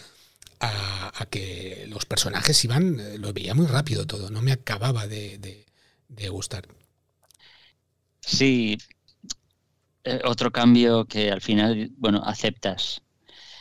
[0.62, 5.66] a, que los personajes iban, eh, lo veía muy rápido todo, no me acababa de,
[6.30, 6.68] gustar.
[8.22, 8.78] Sí,
[10.03, 13.01] eh, otro cambio que al final, bueno, aceptas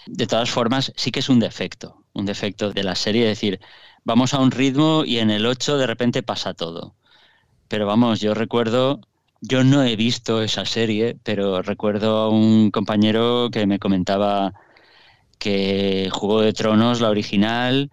[0.07, 3.61] de todas formas, sí que es un defecto, un defecto de la serie, es decir,
[4.05, 6.95] vamos a un ritmo y en el 8 de repente pasa todo.
[7.69, 9.01] Pero vamos, yo recuerdo,
[9.41, 14.53] yo no he visto esa serie, pero recuerdo a un compañero que me comentaba
[15.41, 17.91] que Juego de Tronos, la original,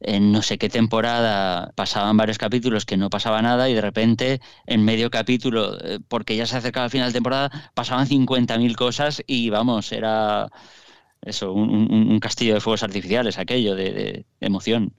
[0.00, 4.40] en no sé qué temporada pasaban varios capítulos que no pasaba nada y de repente
[4.66, 9.22] en medio capítulo, eh, porque ya se acercaba al final de temporada, pasaban 50.000 cosas
[9.26, 10.48] y vamos, era
[11.22, 14.92] eso, un, castillo de fuegos artificiales, aquello de, emoción.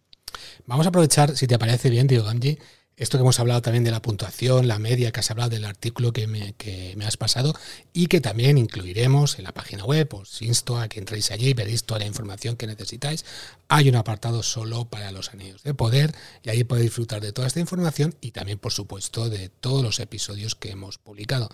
[0.65, 2.57] Vamos a aprovechar, si te parece bien, Diego Gamji,
[2.97, 6.11] esto que hemos hablado también de la puntuación, la media, que has hablado del artículo
[6.11, 7.53] que me, has pasado
[7.93, 10.11] y que también incluiremos en la página web.
[10.15, 13.23] Os insto a que entréis allí y veréis toda la información que necesitáis.
[13.67, 17.47] Hay un apartado solo para los anillos de poder y ahí podéis disfrutar de toda
[17.47, 21.49] esta información y también, por supuesto, de todos los episodios que hemos publicado.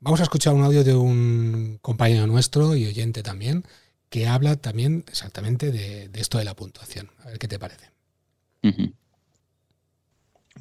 [0.00, 3.66] Vamos a escuchar un audio de un compañero nuestro y oyente también,
[4.08, 7.10] que habla también exactamente de, esto de la puntuación.
[7.22, 7.90] A ver qué te parece.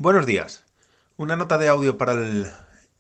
[0.02, 0.64] Buenos días.
[1.18, 2.48] Una nota de audio para el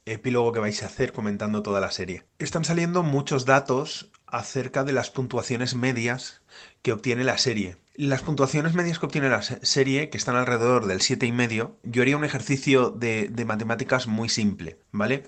[0.03, 2.25] epílogo que vais a hacer comentando toda la serie.
[2.39, 6.41] Están saliendo muchos datos acerca de las puntuaciones medias
[6.81, 7.77] que obtiene la serie.
[7.95, 12.25] Las puntuaciones medias que obtiene la serie, que están alrededor del 7,5, yo haría un
[12.25, 15.23] ejercicio de, de matemáticas muy simple, ¿vale?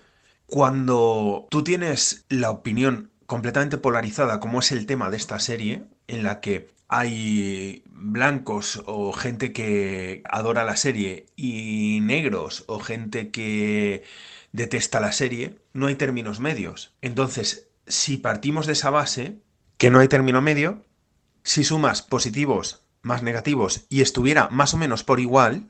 [0.48, 6.24] Cuando tú tienes la opinión completamente polarizada como es el tema de esta serie, en
[6.24, 14.04] la que hay blancos o gente que adora la serie y negros o gente que
[14.52, 16.94] detesta la serie, no hay términos medios.
[17.02, 19.38] Entonces, si partimos de esa base,
[19.78, 20.84] que no hay término medio,
[21.44, 25.70] si sumas positivos más negativos y estuviera más o menos por igual,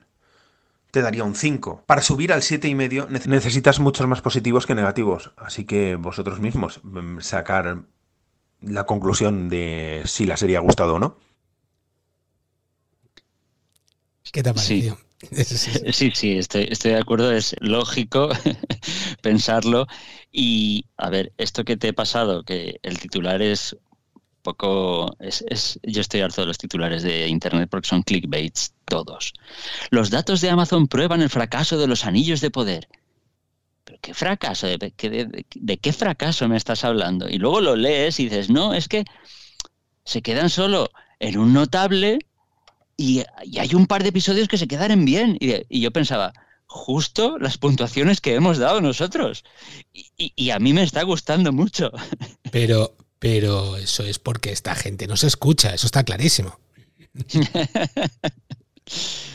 [0.89, 1.83] te daría un 5.
[1.85, 5.33] Para subir al 7,5 necesitas muchos más positivos que negativos.
[5.37, 7.83] Así que vosotros mismos mm, sacar
[8.61, 11.17] la conclusión de si la serie ha gustado o no.
[14.31, 14.97] ¿Qué te ha parecido?
[15.93, 18.29] Sí, sí, estoy, estoy, de acuerdo, es lógico
[19.21, 19.85] pensarlo.
[20.31, 23.77] Y a ver, esto que te he pasado, que el titular es
[24.41, 25.15] poco.
[25.19, 29.33] Es, es, yo estoy harto de los titulares de internet porque son clickbaits todos.
[29.91, 32.87] Los datos de Amazon prueban el fracaso de los anillos de poder.
[34.01, 34.67] ¿Pero qué fracaso?
[34.67, 37.29] ¿De, de, de qué fracaso me estás hablando?
[37.29, 39.05] Y luego lo lees y dices, no, es que
[40.05, 40.89] se quedan solo
[41.19, 42.19] en un notable
[42.97, 43.23] y,
[43.59, 45.37] hay un par de episodios que se quedaron bien.
[45.39, 46.33] Y, yo pensaba,
[46.67, 49.43] justo las puntuaciones que hemos dado nosotros.
[50.17, 51.91] Y, a mí me está gustando mucho.
[52.51, 56.59] Pero, pero eso es porque esta gente no se escucha, eso está clarísimo.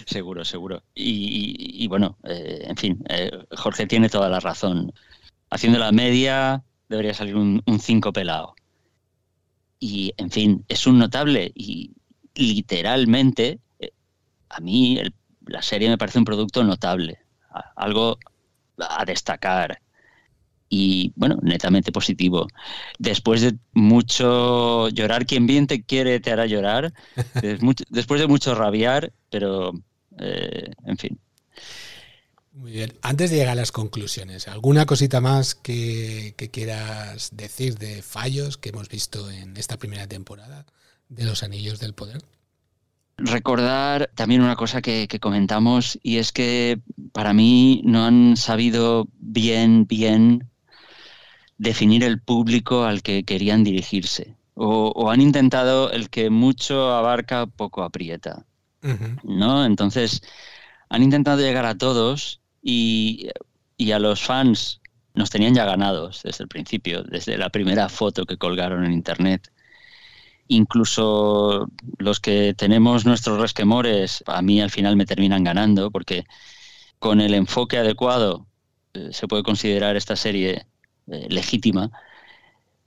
[0.06, 0.82] seguro, seguro.
[0.94, 4.92] Y, bueno, eh, en fin, eh, Jorge tiene toda la razón.
[5.50, 8.54] Haciendo la media debería salir un 5 pelado.
[9.78, 11.92] Y, en fin, es un notable y
[12.34, 13.92] literalmente, eh,
[14.48, 15.00] a mí
[15.46, 17.18] la serie me parece un producto notable,
[17.76, 18.18] algo
[18.78, 19.80] a destacar
[20.68, 22.48] y bueno, netamente positivo.
[22.98, 26.92] Después de mucho llorar, quien bien te quiere te hará llorar,
[27.90, 29.72] después de mucho rabiar, pero
[30.18, 31.18] eh, en fin.
[32.52, 32.94] Muy bien.
[33.02, 38.56] Antes de llegar a las conclusiones, ¿alguna cosita más que, que, quieras decir de fallos
[38.56, 40.64] que hemos visto en esta primera temporada?
[41.08, 42.22] de los anillos del poder.
[43.18, 46.80] Recordar también una cosa que, comentamos y es que
[47.12, 50.50] para mí no han sabido bien, bien
[51.58, 54.36] definir el público al que querían dirigirse.
[54.54, 58.46] O, han intentado el que mucho abarca, poco aprieta.
[59.24, 59.64] ¿No?
[59.64, 60.22] Entonces,
[60.88, 63.28] han intentado llegar a todos y,
[63.76, 64.80] y, a los fans
[65.14, 69.50] nos tenían ya ganados desde el principio, desde la primera foto que colgaron en internet
[70.48, 76.24] incluso los que tenemos nuestros resquemores, a mí al final me terminan ganando, porque
[76.98, 78.46] con el enfoque adecuado
[78.94, 80.66] eh, se puede considerar esta serie
[81.10, 81.90] eh, legítima.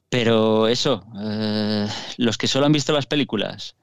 [0.09, 3.75] Pero eso, eh, los que solo han visto las películas,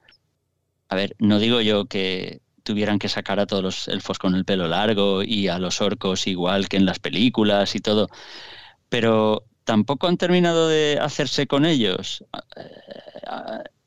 [0.89, 4.43] a ver, no digo yo que tuvieran que sacar a todos los elfos con el
[4.43, 8.09] pelo largo y a los orcos igual que en las películas y todo,
[8.89, 12.23] pero tampoco han terminado de hacerse con ellos.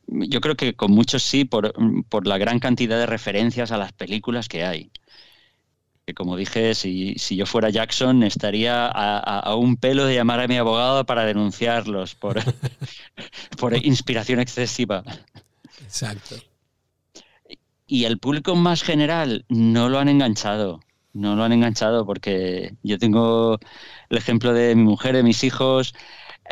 [0.06, 1.72] Yo creo que con muchos sí, por,
[2.26, 4.90] la gran cantidad de referencias a las películas que hay.
[6.10, 10.56] Que como dije, si, yo fuera Jackson, estaría a, un pelo de llamar a mi
[10.56, 12.40] abogado para denunciarlos por,
[13.58, 15.04] por inspiración excesiva.
[15.82, 16.34] Exacto.
[17.86, 20.80] Y el público más general no lo han enganchado
[21.12, 23.58] no lo han enganchado porque yo tengo
[24.08, 25.94] el ejemplo de mi mujer, de mis hijos.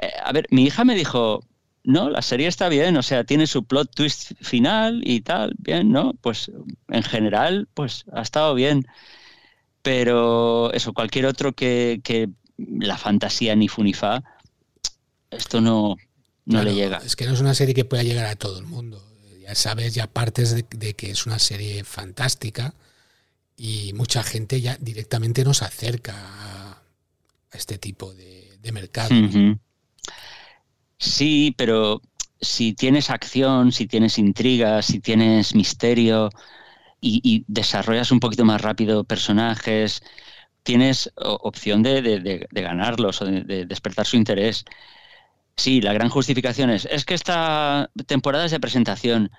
[0.02, 1.44] Eh, a ver, mi hija me dijo,
[1.88, 5.90] no, la serie está bien, o sea, tiene su plot twist final y tal, bien,
[5.90, 6.12] ¿no?
[6.20, 6.50] Pues
[6.88, 8.86] en general, pues ha estado bien.
[9.88, 12.28] Pero eso, cualquier otro que, que
[12.58, 14.22] la fantasía ni funifa,
[15.30, 15.96] esto no,
[16.44, 16.98] no le llega.
[16.98, 19.02] Es que no es una serie que pueda llegar a todo el mundo.
[19.40, 22.74] Ya sabes, ya partes de que es una serie fantástica
[23.56, 26.82] y mucha gente ya directamente nos acerca a
[27.50, 29.14] este tipo de, mercado.
[30.98, 32.02] Sí, pero
[32.42, 36.28] si tienes acción, si tienes intriga, si tienes misterio
[37.00, 40.02] y, desarrollas un poquito más rápido personajes,
[40.62, 44.64] tienes opción de, ganarlos o de, despertar su interés.
[45.56, 49.30] Sí, la gran justificación es, es que esta temporada es de presentación.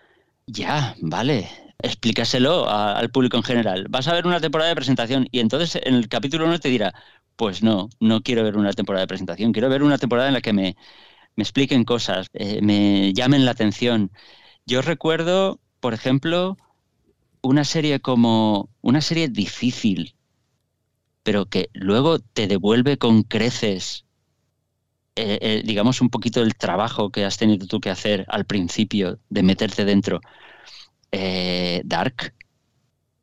[0.48, 1.50] Ya, vale,
[1.82, 3.86] explícaselo al público en general.
[3.90, 6.94] Vas a ver una temporada de presentación y entonces en el capítulo 1 te dirá,
[7.36, 10.42] pues no, no quiero ver una temporada de presentación, quiero ver una temporada en la
[10.42, 10.76] que me,
[11.38, 14.12] expliquen cosas, eh, me llamen la atención.
[14.66, 16.58] Yo recuerdo, por ejemplo,
[17.42, 20.16] una serie como una serie difícil,
[21.24, 24.06] pero que luego te devuelve con creces,
[25.16, 29.20] eh, eh, digamos, un poquito el trabajo que has tenido tú que hacer al principio
[29.30, 30.22] de meterte dentro.
[31.12, 32.34] Eh, Dark.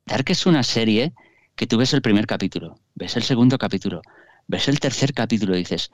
[0.06, 1.12] Dark es una serie
[1.56, 4.02] que tú ves el primer capítulo, ves el segundo capítulo,
[4.46, 5.90] ves el tercer capítulo y dices,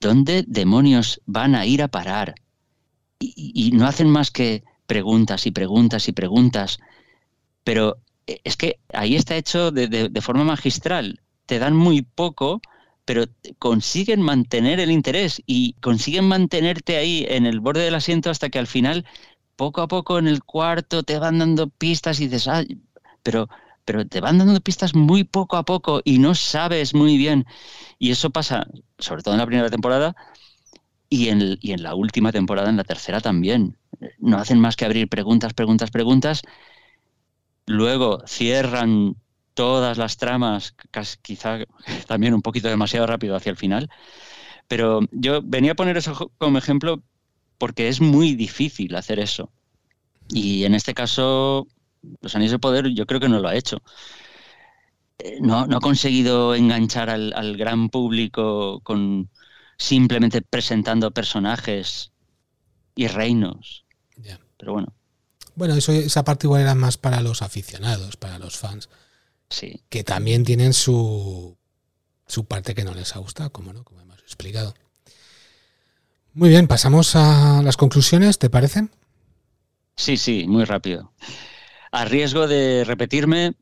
[0.00, 2.34] ¿dónde demonios van a ir a parar?
[3.18, 6.78] Y, no hacen más que preguntas y preguntas y preguntas,
[7.64, 11.20] pero eh, es que ahí está hecho de, forma magistral.
[11.46, 12.60] Te dan muy poco,
[13.04, 13.24] pero
[13.58, 18.58] consiguen mantener el interés y consiguen mantenerte ahí en el borde del asiento hasta que
[18.58, 19.04] al final
[19.56, 22.64] poco a poco en el cuarto te van dando pistas y dices, ah,
[23.22, 23.48] pero,
[23.84, 27.46] pero te van dando pistas muy poco a poco y no sabes muy bien.
[27.98, 28.66] Y eso pasa,
[28.98, 30.16] sobre todo en la primera temporada
[31.08, 33.78] y en la última temporada, en la tercera también.
[34.18, 36.42] No hacen más que abrir preguntas, preguntas, preguntas.
[37.66, 39.16] Luego cierran
[39.54, 40.74] todas las tramas,
[41.22, 41.58] quizá
[42.06, 43.90] también un poquito demasiado rápido hacia el final.
[44.68, 47.02] Pero yo venía a poner eso como ejemplo
[47.58, 49.50] porque es muy difícil hacer eso.
[50.28, 51.68] Y en este caso,
[52.20, 53.82] Los Anillos de Poder yo creo que no lo ha hecho.
[55.18, 59.30] Eh, no, ha conseguido enganchar al, gran público con
[59.76, 62.12] simplemente presentando personajes
[62.94, 63.84] y reinos.
[64.56, 64.92] Pero bueno.
[65.56, 68.88] Bueno, eso, esa parte igual era más para los aficionados, para los fans.
[69.48, 69.82] Sí.
[69.88, 71.56] Que también tienen su,
[72.26, 74.74] su parte que no les ha gustado, como no, como hemos explicado.
[76.32, 78.88] Muy bien, pasamos a las conclusiones, ¿te parece?
[79.96, 81.12] Sí, sí, muy rápido.
[81.92, 83.54] A riesgo de repetirme,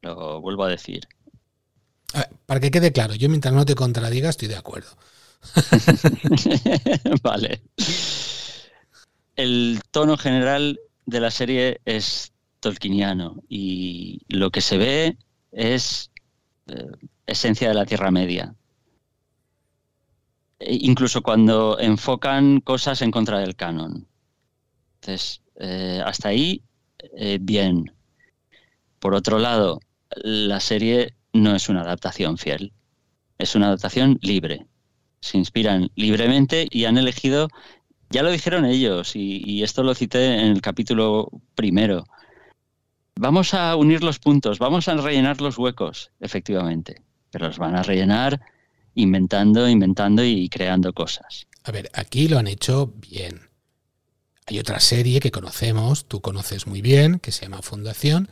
[0.00, 1.08] lo vuelvo a decir.
[2.46, 4.96] para que quede claro, yo mientras no te contradiga estoy de acuerdo.
[7.22, 7.62] vale.
[9.34, 15.18] El tono general de la serie es tolkieniano y lo que se ve
[15.52, 16.10] es
[16.66, 16.86] eh,
[17.26, 18.54] esencia de la Tierra Media.
[20.58, 24.08] E incluso cuando enfocan cosas en contra del canon.
[25.00, 26.62] Entonces, eh, hasta ahí,
[27.16, 27.92] eh, bien.
[28.98, 29.80] Por otro lado,
[30.16, 32.72] la serie no es una adaptación fiel,
[33.38, 34.66] es una adaptación libre.
[35.20, 37.48] Se inspiran libremente y han elegido,
[38.10, 42.04] ya lo dijeron ellos, y, esto lo cité en el capítulo primero,
[43.16, 47.82] vamos a unir los puntos, vamos a rellenar los huecos, efectivamente, pero los van a
[47.82, 48.40] rellenar
[48.94, 51.46] inventando, inventando y creando cosas.
[51.64, 53.48] A ver, aquí lo han hecho bien.
[54.46, 58.28] Hay otra serie que conocemos, tú conoces muy bien, que se llama Fundación,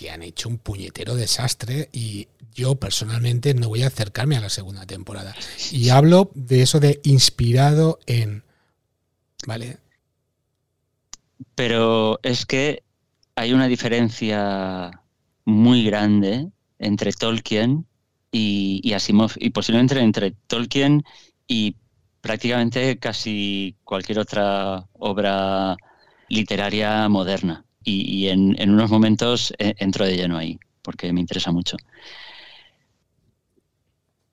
[0.00, 4.48] que han hecho un puñetero desastre y yo personalmente no voy a acercarme a la
[4.48, 5.36] segunda temporada.
[5.70, 8.42] Y hablo de eso de inspirado en...
[9.46, 9.76] ¿Vale?
[11.54, 12.82] Pero es que
[13.34, 15.02] hay una diferencia
[15.44, 16.48] muy grande
[16.78, 17.84] entre Tolkien
[18.32, 21.04] y, y Asimov, y posiblemente entre Tolkien
[21.46, 21.76] y
[22.22, 25.76] prácticamente casi cualquier otra obra
[26.30, 27.66] literaria moderna.
[27.90, 31.76] Y, en, unos momentos eh, entro de lleno ahí, porque me interesa mucho.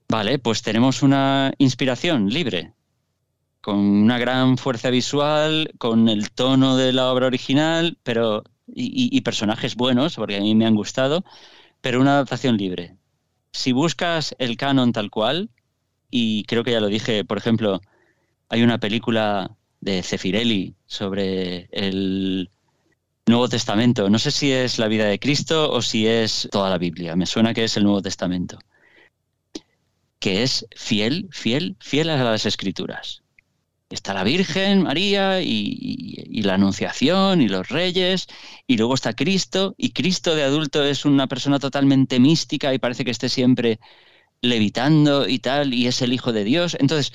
[0.10, 2.74] Vale, pues tenemos una inspiración libre,
[3.62, 8.44] con una gran fuerza visual, con el tono de la obra original, pero
[8.74, 11.24] y, personajes buenos, porque a mí me han gustado,
[11.82, 12.96] pero una adaptación libre.
[13.52, 15.50] Si buscas el canon tal cual,
[16.10, 17.82] y creo que ya lo dije, por ejemplo,
[18.50, 22.50] hay una película de Cefirelli sobre el
[23.28, 24.10] Nuevo Testamento.
[24.10, 27.16] No sé si es la vida de Cristo o si es toda la Biblia.
[27.16, 28.60] Me suena que es el Nuevo Testamento.
[30.20, 33.22] Que es fiel, fiel, fiel a las escrituras
[33.90, 38.28] está la Virgen María y, la Anunciación y los reyes,
[38.68, 43.04] y luego está Cristo, y Cristo de adulto es una persona totalmente mística y parece
[43.06, 43.80] que esté siempre
[44.42, 46.78] levitando y tal, y es el Hijo de Dios.
[46.80, 47.12] Entonces,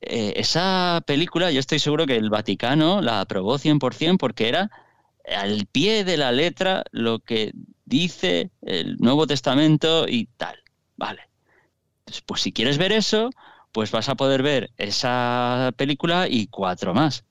[0.00, 4.70] eh, esa película yo estoy seguro que el Vaticano la aprobó 100% porque era
[5.36, 7.52] al pie de la letra lo que
[7.84, 10.58] dice el Nuevo Testamento y tal.
[10.96, 11.22] Vale.
[12.26, 13.30] pues si quieres ver eso,
[13.72, 17.24] pues vas a poder ver esa película y cuatro más.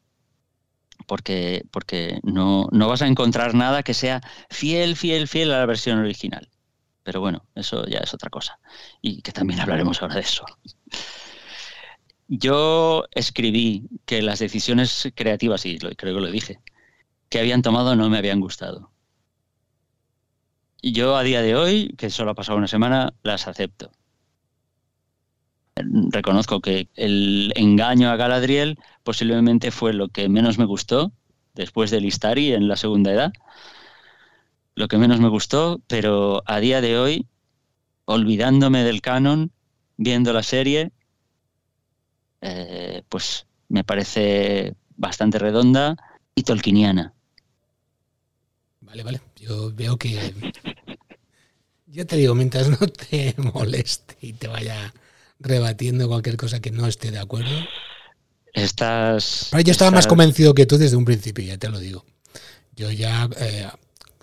[1.05, 5.65] Porque, porque no, no vas a encontrar nada que sea fiel, fiel, fiel a la
[5.65, 6.49] versión original.
[7.03, 8.59] Pero bueno, eso ya es otra cosa.
[9.01, 10.45] Y que también hablaremos ahora de eso.
[12.27, 16.59] Yo escribí que las decisiones creativas, y creo que lo dije,
[17.29, 18.91] que habían tomado no me habían gustado.
[20.81, 23.91] Yo a día de hoy, que solo ha pasado una semana, las acepto
[26.11, 31.11] reconozco que el engaño a Galadriel posiblemente fue lo que menos me gustó
[31.53, 33.33] después del Istari en la segunda edad.
[34.75, 37.27] Lo que menos me gustó, pero a día de hoy,
[38.05, 39.51] olvidándome del canon,
[39.97, 40.91] viendo la serie,
[42.41, 45.95] eh, pues me parece bastante redonda
[46.35, 47.13] y tolkiniana.
[48.87, 49.21] Vale, vale.
[49.35, 50.33] Yo veo que.
[51.87, 54.93] Yo te digo, mientras no te moleste y te vaya
[55.39, 57.51] rebatiendo cualquier cosa que no esté de acuerdo.
[58.53, 59.51] Estás.
[59.51, 62.05] yo estaba más convencido que tú desde un principio, ya te lo digo.
[62.75, 63.67] Yo ya, eh,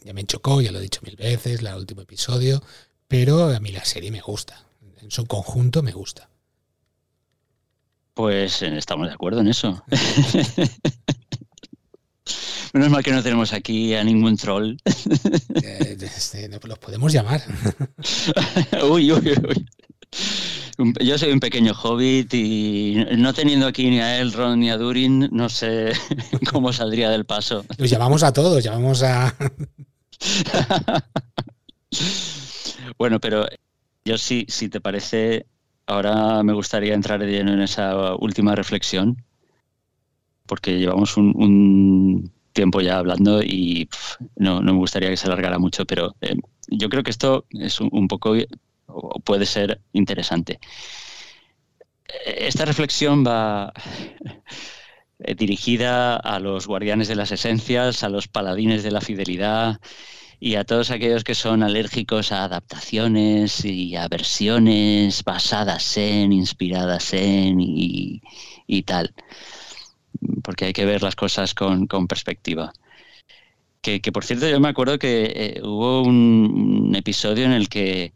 [0.02, 2.62] ya me chocó, ya lo he dicho mil veces, el último episodio,
[3.06, 4.64] pero a mí la serie me gusta.
[5.00, 6.28] En su conjunto me gusta.
[8.14, 9.84] Pues eh, estamos de acuerdo en eso.
[12.74, 14.76] Menos mal que no tenemos aquí a ningún troll.
[15.62, 17.40] Eh, este, los podemos llamar.
[18.90, 19.66] uy, uy, uy.
[21.00, 25.28] Yo soy un pequeño hobbit y no teniendo aquí ni a Elrond ni a Durin,
[25.30, 25.92] no sé
[26.50, 27.64] cómo saldría del paso.
[27.78, 29.34] Los llamamos a todos, llamamos a.
[32.98, 33.46] bueno, pero
[34.04, 35.46] yo sí, si te parece,
[35.86, 39.24] ahora me gustaría entrar de lleno en esa última reflexión,
[40.46, 43.90] porque llevamos un, tiempo ya hablando y
[44.36, 46.36] no, me gustaría que se alargara mucho, pero eh,
[46.68, 48.34] yo creo que esto es un poco
[48.86, 50.58] o puede ser interesante.
[52.24, 53.72] Esta reflexión va
[55.36, 59.80] dirigida a los guardianes de las esencias, a los paladines de la fidelidad
[60.40, 67.14] y a todos aquellos que son alérgicos a adaptaciones y a versiones basadas en, inspiradas
[67.14, 68.20] en y,
[68.84, 69.14] tal.
[70.42, 72.72] Porque hay que ver las cosas con, perspectiva.
[73.80, 78.14] Que, por cierto, yo me acuerdo que eh, hubo un episodio en el que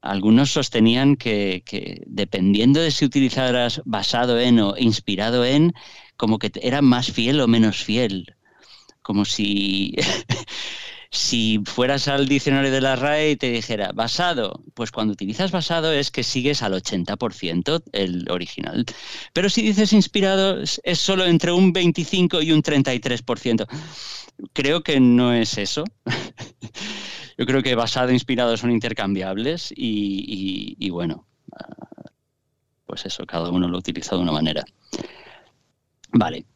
[0.00, 1.62] algunos sostenían que,
[2.06, 5.74] dependiendo de si utilizaras basado en o inspirado en,
[6.16, 8.34] como que era más fiel o menos fiel.
[9.02, 9.94] Como si,
[11.10, 15.92] si fueras al diccionario de la RAE y te dijera basado, pues cuando utilizas basado
[15.92, 18.84] es que sigues al 80% el original.
[19.32, 23.66] Pero si dices inspirado es solo entre un 25 y un 33%.
[24.52, 25.84] Creo que no es eso.
[27.38, 32.10] yo creo que basado e inspirado son intercambiables y, bueno, ah,
[32.86, 34.64] pues eso, cada uno lo utiliza de una manera.
[36.12, 36.46] Vale,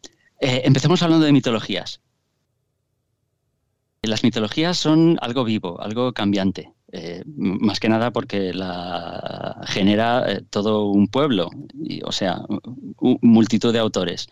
[0.40, 2.00] eh, empecemos hablando de mitologías.
[4.02, 10.42] Las mitologías son algo vivo, algo cambiante, eh, más que nada porque la genera eh,
[10.48, 11.50] todo un pueblo,
[12.04, 12.42] o sea,
[13.20, 14.28] multitud de autores.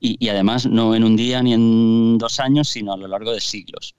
[0.00, 3.40] y, además no en un día ni en dos años, sino a lo largo de
[3.40, 3.94] siglos.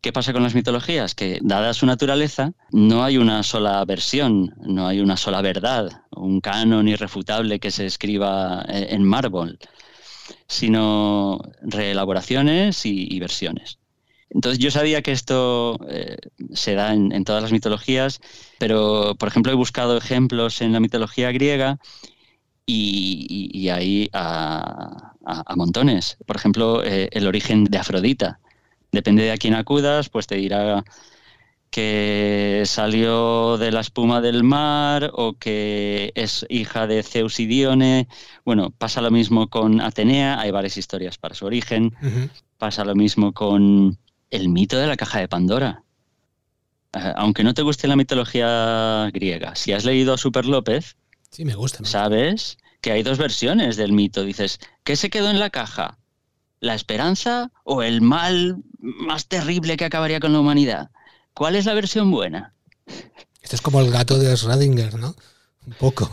[0.00, 1.14] ¿Qué pasa con las mitologías?
[1.14, 6.40] Que dada su naturaleza, no hay una sola versión, no hay una sola verdad, un
[6.40, 9.58] canon irrefutable que se escriba eh, en mármol,
[10.46, 13.79] sino reelaboraciones y, versiones.
[14.30, 16.16] Entonces yo sabía que esto eh,
[16.54, 18.20] se da en, todas las mitologías,
[18.58, 21.78] pero por ejemplo he buscado ejemplos en la mitología griega
[22.64, 25.14] y, hay a,
[25.56, 26.16] montones.
[26.26, 28.38] Por ejemplo, eh, el origen de Afrodita
[28.92, 30.84] depende de a quién acudas, pues te dirá
[31.70, 38.08] que salió de la espuma del mar o que es hija de Zeus y Dione.
[38.44, 41.94] Bueno, pasa lo mismo con Atenea, hay varias historias para su origen.
[42.58, 43.98] Pasa lo mismo con
[44.30, 45.84] el mito de la caja de Pandora.
[46.92, 50.96] Eh, aunque no te guste la mitología griega, si has leído a Super López,
[51.30, 54.24] sí, me gusta, sabes que hay dos versiones del mito.
[54.24, 55.98] Dices, ¿qué se quedó en la caja?
[56.60, 60.90] la esperanza o el mal más terrible que acabaría con la humanidad?
[61.34, 62.54] ¿Cuál es la versión buena?
[63.42, 65.16] Esto es como el gato de Schrödinger, ¿no?
[65.66, 66.10] Un poco.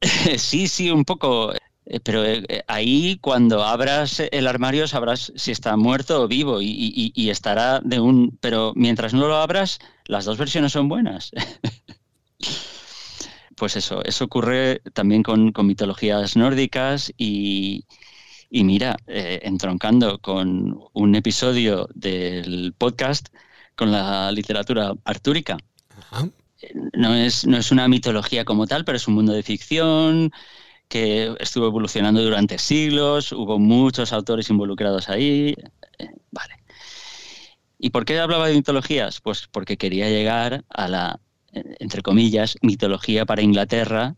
[0.38, 1.52] sí, sí, un poco.
[1.86, 7.12] Eh, pero eh, ahí cuando abras el armario sabrás si está muerto o vivo y,
[7.30, 8.38] estará de un...
[8.40, 11.30] Pero mientras no lo abras, las dos versiones son buenas.
[13.56, 17.84] pues eso, eso ocurre también con mitologías nórdicas y,
[18.54, 23.26] y mira, eh, entroncando con un episodio del podcast
[23.74, 25.56] con la literatura artúrica.
[26.92, 30.30] No, es, no es una mitología como tal, pero es un mundo de ficción
[30.88, 35.54] que estuvo evolucionando durante siglos, hubo muchos autores involucrados ahí.
[35.98, 36.54] Eh, vale.
[37.78, 39.20] ¿Y por qué hablaba de mitologías?
[39.20, 41.20] Pues porque quería llegar a la,
[41.52, 44.16] entre comillas, mitología para Inglaterra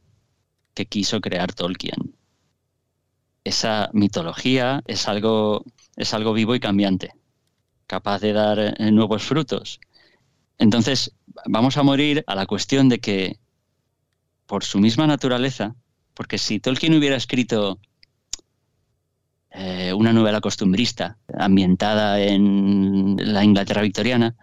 [0.75, 2.17] que quiso crear Tolkien
[3.47, 5.65] esa mitología es algo,
[5.97, 7.13] es algo vivo y cambiante,
[7.87, 9.81] capaz de dar eh, nuevos frutos.
[10.59, 11.13] Entonces,
[11.47, 13.39] vamos a morir a la cuestión de que,
[14.47, 15.77] por su misma naturaleza,
[16.17, 17.79] porque si Tolkien hubiera escrito
[19.51, 24.35] eh, una novela costumbrista ambientada en la Inglaterra victoriana,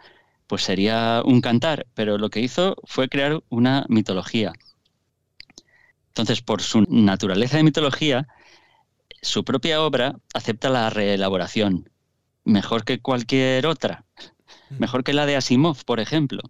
[0.45, 4.53] pues sería un cantar, pero lo que hizo fue crear una mitología.
[6.09, 8.27] Entonces, por su naturaleza de mitología,
[9.23, 11.89] su propia obra acepta la reelaboración,
[12.43, 14.05] mejor que cualquier otra,
[14.69, 14.75] mm.
[14.77, 16.41] mejor que la de Asimov, por ejemplo.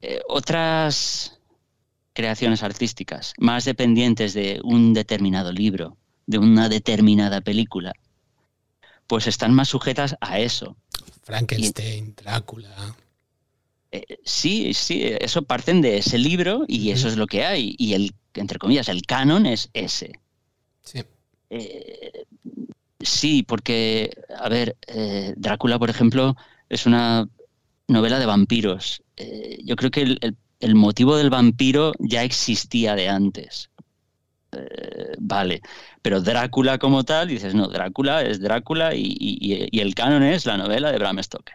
[0.00, 1.37] Eh, otras
[2.18, 5.96] creaciones artísticas, más dependientes de un determinado libro,
[6.26, 7.92] de una determinada película,
[9.06, 10.76] pues están más sujetas a eso.
[11.22, 12.96] Frankenstein, Drácula.
[13.92, 17.76] Eh, sí, sí, eso parten de ese libro y eso es lo que hay.
[17.78, 20.18] Y el, entre comillas, el canon es ese.
[20.82, 21.04] Sí.
[21.50, 22.24] Eh,
[23.00, 26.34] Sí, porque, a ver, eh, Drácula, por ejemplo,
[26.68, 27.28] es una
[27.86, 29.04] novela de vampiros.
[29.62, 30.36] Yo creo que el,
[30.74, 33.70] motivo del vampiro ya existía de antes.
[34.52, 35.60] Eh, vale,
[36.02, 40.90] pero Drácula como tal, dices, no, Drácula es Drácula y, el canon es la novela
[40.90, 41.54] de Bram Stoker.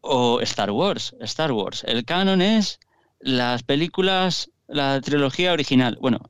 [0.00, 1.84] O Star Wars, Star Wars.
[1.86, 2.78] El canon es
[3.18, 5.98] las películas, la trilogía original.
[6.00, 6.20] Bueno,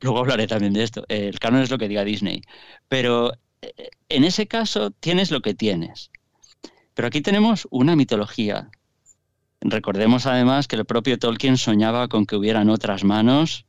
[0.00, 1.04] luego hablaré también de esto.
[1.08, 2.42] El canon es lo que diga Disney.
[2.88, 6.10] Pero eh, en ese caso tienes lo que tienes.
[6.94, 8.70] Pero aquí tenemos una mitología.
[9.68, 13.66] Recordemos además que el propio Tolkien soñaba con que hubieran otras manos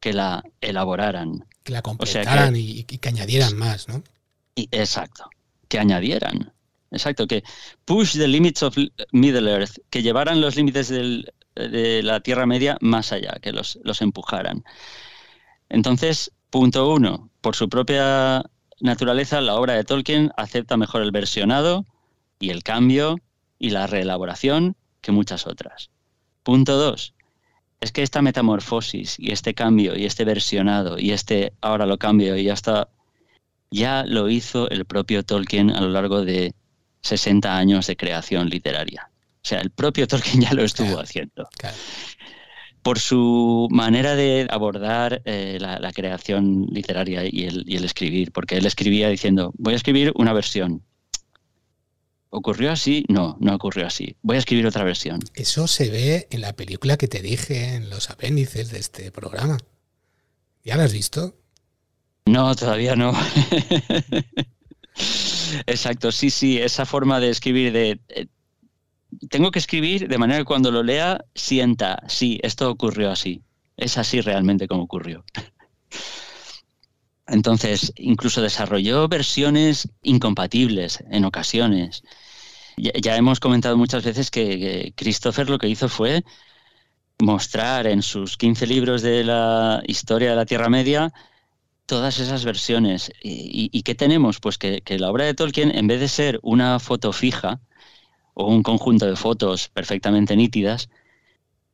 [0.00, 1.46] que la elaboraran.
[1.62, 4.02] Que la completaran y, que añadieran más, ¿no?
[4.54, 5.28] Y, exacto,
[5.68, 6.52] que añadieran.
[6.90, 7.44] Exacto, que
[7.84, 8.76] push the limits of
[9.12, 14.02] Middle Earth, que llevaran los límites de la Tierra Media más allá, que los, los
[14.02, 14.64] empujaran.
[15.68, 18.44] Entonces, punto uno, por su propia
[18.80, 21.86] naturaleza, la obra de Tolkien acepta mejor el versionado
[22.38, 23.18] y el cambio
[23.58, 25.90] y la reelaboración que muchas otras.
[26.42, 27.14] Punto dos,
[27.82, 32.36] es que esta metamorfosis y este cambio y este versionado y este ahora lo cambio
[32.36, 32.88] y ya está,
[33.70, 36.54] ya lo hizo el propio Tolkien a lo largo de
[37.02, 39.10] 60 años de creación literaria.
[39.44, 41.48] O sea, el propio Tolkien ya lo estuvo haciendo.
[42.82, 48.56] Por su manera de abordar eh, la, creación literaria y el, y el escribir, porque
[48.56, 50.82] él escribía diciendo, voy a escribir una versión,
[52.34, 53.04] ¿Ocurrió así?
[53.10, 54.16] No, no ocurrió así.
[54.22, 55.20] Voy a escribir otra versión.
[55.34, 59.58] Eso se ve en la película que te dije en los apéndices de este programa.
[60.64, 61.36] ¿Ya la has visto?
[62.24, 63.12] No, todavía no.
[65.66, 68.00] Exacto, sí, sí, esa forma de escribir de...
[68.08, 68.28] Eh,
[69.28, 73.42] tengo que escribir de manera que cuando lo lea sienta, sí, esto ocurrió así.
[73.76, 75.22] Es así realmente como ocurrió.
[77.32, 82.02] Entonces, incluso desarrolló versiones incompatibles en ocasiones.
[82.76, 86.24] Ya, hemos comentado muchas veces que, Christopher lo que hizo fue
[87.18, 91.12] mostrar en sus 15 libros de la historia de la Tierra Media
[91.86, 93.10] todas esas versiones.
[93.22, 94.38] ¿Y, qué tenemos?
[94.38, 97.60] Pues que, la obra de Tolkien, en vez de ser una foto fija
[98.34, 100.90] o un conjunto de fotos perfectamente nítidas,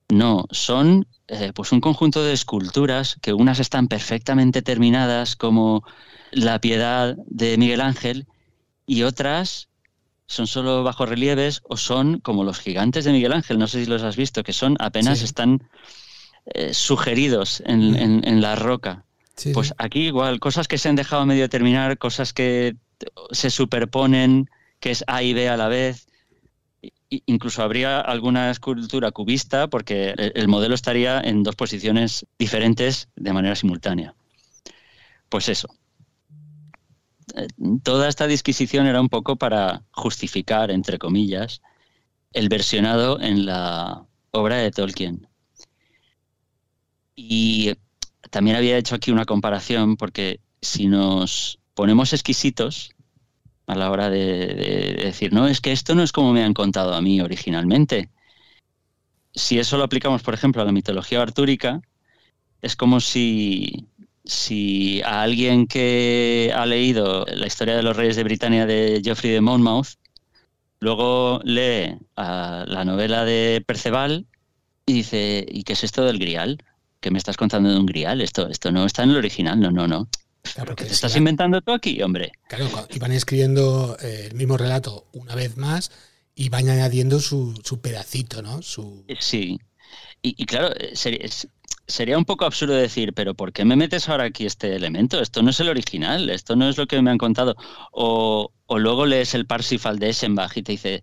[0.08, 5.84] no, son eh, pues un conjunto de esculturas que unas están perfectamente terminadas como
[6.32, 8.26] la piedad de Miguel Ángel
[8.86, 9.68] y otras
[10.26, 13.90] son solo bajo relieves o son como los gigantes de Miguel Ángel, no sé si
[13.90, 15.68] los has visto, que son apenas están
[16.54, 19.04] eh, sugeridos en, la roca.
[19.52, 22.76] pues aquí igual, cosas que se han dejado medio terminar, cosas que
[23.30, 24.50] se superponen,
[24.80, 26.07] que es A y B a la vez
[27.10, 33.54] incluso habría alguna escultura cubista porque el modelo estaría en dos posiciones diferentes de manera
[33.54, 34.14] simultánea.
[35.28, 35.68] Pues eso.
[37.34, 37.48] Eh,
[37.82, 41.60] toda esta disquisición era un poco para justificar, entre comillas,
[42.32, 45.28] el versionado en la obra de Tolkien.
[47.14, 47.74] Y
[48.30, 52.90] también había hecho aquí una comparación porque si nos ponemos exquisitos,
[53.68, 56.94] a la hora de, decir, no, es que esto no es como me han contado
[56.94, 58.08] a mí originalmente.
[59.34, 61.82] Si eso lo aplicamos, por ejemplo, a la mitología artúrica,
[62.62, 63.86] es como si,
[64.24, 69.32] si a alguien que ha leído la historia de los reyes de Britania de Geoffrey
[69.32, 69.98] de Monmouth,
[70.80, 74.26] luego lee la novela de Perceval
[74.86, 76.64] y dice, ¿y qué es esto del grial?
[77.00, 78.22] ¿Qué me estás contando de un grial?
[78.22, 80.08] Esto, esto no está en el original, no, no, no.
[80.54, 82.32] Claro, ¿Te estás inventando tú aquí, hombre?
[82.48, 85.90] Claro, iban escribiendo eh, el mismo relato una vez más
[86.34, 88.62] y van añadiendo su, pedacito, ¿no?
[88.62, 89.04] Su...
[89.08, 89.58] Eh, sí.
[90.22, 90.94] Y, claro, eh,
[91.86, 95.20] sería, un poco absurdo decir, pero ¿por qué me metes ahora aquí este elemento?
[95.20, 97.56] Esto no es el original, esto no es lo que me han contado.
[97.92, 101.02] O, luego lees el Parsifal de Essenbach y te dice,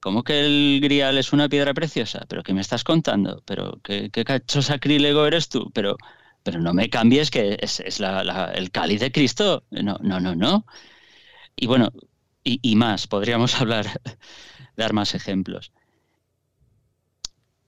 [0.00, 2.24] ¿cómo que el grial es una piedra preciosa?
[2.28, 3.42] ¿Pero qué me estás contando?
[3.46, 5.70] ¿Pero qué, qué cacho sacrílego eres tú?
[5.72, 5.96] Pero
[6.48, 9.64] pero no me cambies que es, el cáliz de Cristo.
[9.70, 10.64] No, no, no, no.
[11.54, 11.90] Y bueno,
[12.42, 13.86] y, más, podríamos hablar,
[14.78, 15.72] dar más ejemplos.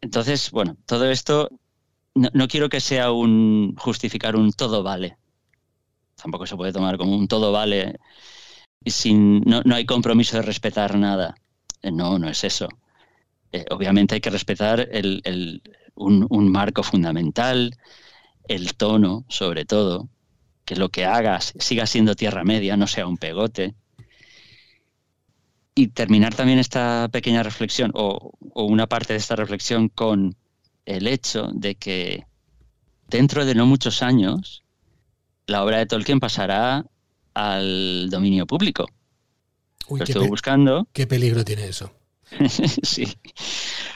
[0.01, 1.51] Entonces, bueno, todo esto
[2.15, 5.19] no, quiero que sea un justificar un todo vale.
[6.15, 7.99] Tampoco se puede tomar como un todo vale
[8.87, 11.35] sin no, hay compromiso de respetar nada.
[11.83, 12.67] Eh, no, no es eso.
[13.53, 14.89] Eh, obviamente hay que respetar
[15.97, 17.77] un, un, marco fundamental,
[18.51, 20.09] el tono, sobre todo,
[20.65, 23.77] que lo que hagas siga siendo tierra media, no sea un pegote.
[25.77, 30.35] Y terminar también esta pequeña reflexión, o, una parte de esta reflexión, con
[30.85, 32.27] el hecho de que
[33.07, 34.65] dentro de no muchos años,
[35.47, 36.85] la obra de Tolkien pasará
[37.35, 38.89] al dominio público.
[39.87, 40.89] Uy, Lo estuve buscando.
[40.93, 41.93] qué peligro tiene eso.
[42.83, 43.07] sí.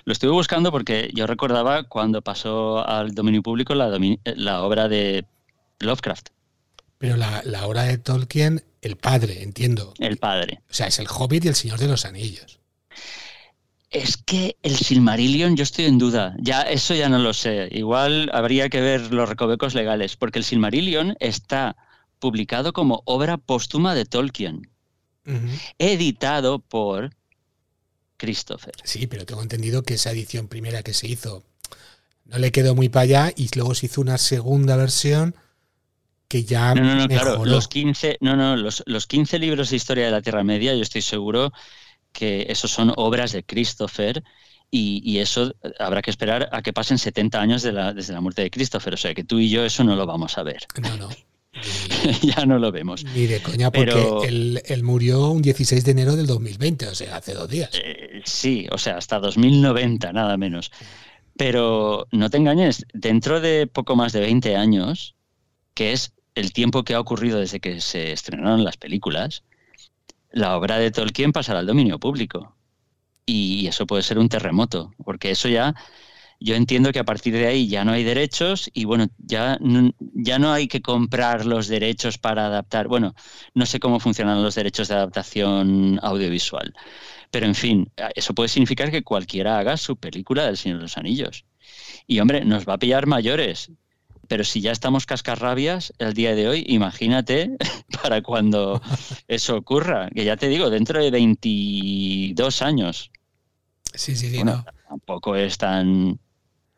[0.05, 4.89] Lo estuve buscando porque yo recordaba cuando pasó al dominio público la, domi- la obra
[4.89, 5.25] de
[5.81, 6.29] Lovecraft,
[6.99, 9.95] Pero la, la obra de Tolkien, el padre, entiendo.
[9.99, 10.61] el padre.
[10.71, 12.61] O sea, es el Hobbit y el Señor de los Anillos.
[13.91, 16.35] Es que el Silmarillion yo estoy en duda.
[16.39, 17.69] Ya eso ya no lo sé.
[17.71, 21.77] Igual habría que ver los recovecos legales, porque el Silmarillion está
[22.19, 24.69] publicado como obra póstuma de Tolkien,
[25.79, 27.11] editado por
[28.25, 28.75] Christopher.
[28.85, 31.45] Sí, pero tengo entendido que esa edición primera que se hizo
[32.27, 35.35] no le quedó muy para allá y luego se hizo una segunda versión
[36.29, 37.51] que ya No, no, no, claro, mejoró.
[37.51, 40.83] los 15, no, no, los, los 15 libros de historia de la Tierra Media, yo
[40.83, 41.53] estoy seguro
[42.13, 44.25] que esos son obras de Christopher
[44.71, 48.21] y, y eso habrá que esperar a que pasen 70 años de la- desde la
[48.21, 50.67] muerte de Christopher, o sea que tú y yo eso no lo vamos a ver,
[50.83, 51.09] No, no.
[52.23, 53.05] ya no lo vemos.
[53.05, 56.95] Ni, de coña, porque Pero- él, él murió un 16 de enero del 2020, o
[56.95, 57.71] sea, hace dos días.
[57.75, 60.71] Eh, sí, o sea, hasta 2090, nada menos.
[61.37, 65.17] Pero no te engañes, dentro de poco más de 20 años,
[65.75, 69.43] que es el tiempo que ha ocurrido desde que se estrenaron las películas,
[70.31, 72.57] la obra de Tolkien pasará al dominio público.
[73.27, 75.75] Y eso puede ser un terremoto, porque eso ya,
[76.45, 79.93] yo entiendo que a partir de ahí ya no hay derechos y bueno, ya, no-
[80.15, 82.87] ya no hay que comprar los derechos para adaptar.
[82.89, 83.15] Bueno,
[83.55, 86.75] no sé cómo funcionan los derechos de adaptación audiovisual.
[87.31, 90.99] Pero en fin, eso puede significar que cualquiera haga su película del Señor de los
[90.99, 91.45] Anillos.
[92.07, 93.71] Y hombre, nos va a pillar mayores.
[94.29, 97.57] Pero si ya estamos cascarrabias el día de hoy, imagínate
[98.03, 98.81] para cuando
[99.29, 100.11] eso ocurra.
[100.11, 103.11] Que ya te digo, dentro de 22 años.
[103.95, 104.37] Sí, sí, sí.
[104.37, 104.73] Bueno, no.
[104.89, 106.19] tampoco es tan...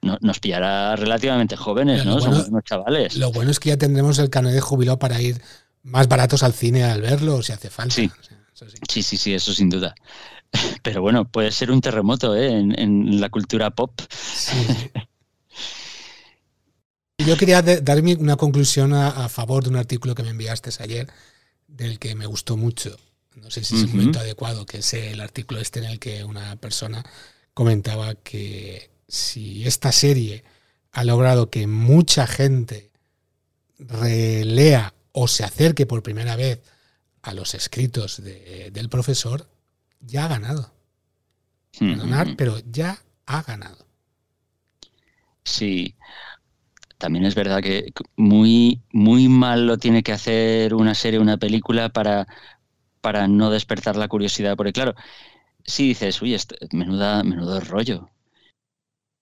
[0.06, 2.18] no- nos pillará relativamente jóvenes, Pero ¿no?
[2.20, 3.16] bueno- Somos unos chavales.
[3.16, 5.40] Lo bueno es que ya tendremos el canal de jubilado para ir
[5.82, 7.94] más baratos al cine al verlo, si hace falta.
[7.94, 8.10] Sí.
[8.18, 8.76] O sea, eso sí.
[8.88, 9.94] Sí, sí, sí, eso sin duda.
[10.82, 12.50] Pero bueno, puede ser un terremoto ¿eh?
[12.58, 13.92] en, en la cultura pop.
[14.10, 14.56] Sí,
[17.18, 21.08] Yo quería dar una conclusión a, a favor de un artículo que me enviaste ayer,
[21.66, 22.96] del que me gustó mucho.
[23.34, 26.24] No sé si es el momento adecuado, que es el artículo este en el que
[26.24, 27.04] una persona
[27.52, 30.44] comentaba que si esta serie
[30.92, 32.90] ha logrado que mucha gente
[33.78, 36.62] relea o se acerque por primera vez
[37.22, 39.48] a los escritos de- del profesor,
[40.00, 40.72] ya ha ganado.
[41.80, 43.86] Ganar, pero ya ha ganado.
[45.44, 45.94] Sí,
[46.98, 51.90] también es verdad que muy, muy mal lo tiene que hacer una serie, una película
[51.90, 52.26] para,
[53.02, 54.56] para no despertar la curiosidad.
[54.56, 54.94] Porque claro,
[55.64, 58.10] si dices, uy, esto- menuda, menudo rollo,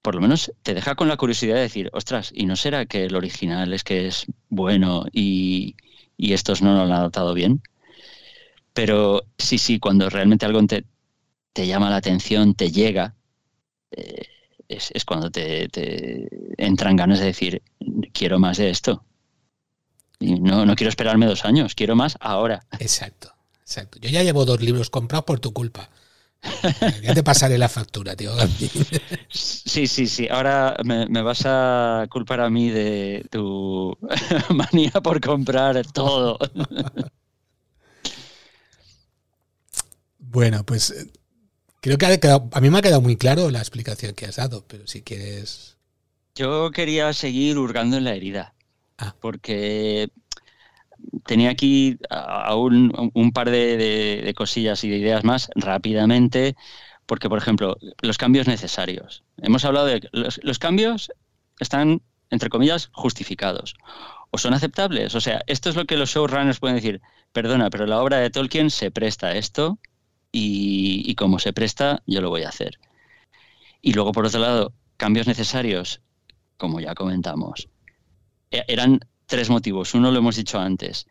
[0.05, 3.07] por lo menos te deja con la curiosidad de decir, ostras, ¿y no será que
[3.07, 5.77] el original es que es bueno y,
[6.19, 7.63] y estos no lo han adaptado bien?
[8.75, 10.85] Pero sí, sí, cuando realmente algo te,
[11.55, 13.15] te llama la atención, te llega,
[13.93, 14.27] eh,
[14.69, 16.29] es, es cuando te, te
[16.59, 17.63] entran ganas de decir,
[18.13, 19.07] quiero más de esto.
[20.21, 22.67] Y no, no quiero esperarme dos años, quiero más ahora.
[22.79, 23.33] Exacto,
[23.63, 23.99] exacto.
[24.01, 25.89] Yo ya llevo dos libros comprados por tu culpa.
[27.03, 28.33] Ya te pasaré la factura, tío.
[29.31, 30.29] Sí, sí, sí.
[30.31, 33.97] Ahora me, me vas a culpar a mí de tu
[34.51, 36.39] manía por comprar todo.
[40.19, 41.11] Bueno, pues eh,
[41.81, 44.37] creo que ha quedado, a mí me ha quedado muy claro la explicación que has
[44.37, 45.77] dado, pero si quieres...
[46.35, 48.55] Yo quería seguir hurgando en la herida,
[48.99, 49.15] Ah.
[49.21, 50.09] porque
[51.27, 56.57] tenía aquí aún un par de, cosillas y de ideas más rápidamente,
[57.07, 59.25] porque, por ejemplo, los cambios necesarios.
[59.39, 61.13] Hemos hablado de los, los cambios
[61.61, 63.75] están, entre comillas, justificados
[64.31, 65.15] o son aceptables.
[65.15, 67.01] O sea, esto es lo que los showrunners pueden decir,
[67.33, 69.79] perdona, pero la obra de Tolkien se presta a esto
[70.33, 72.79] y, y como se presta, yo lo voy a hacer.
[73.81, 76.01] Y luego, por otro lado, cambios necesarios,
[76.57, 77.69] como ya comentamos,
[78.51, 79.01] e- eran
[79.35, 79.95] tres motivos.
[79.95, 81.07] Uno lo hemos dicho antes.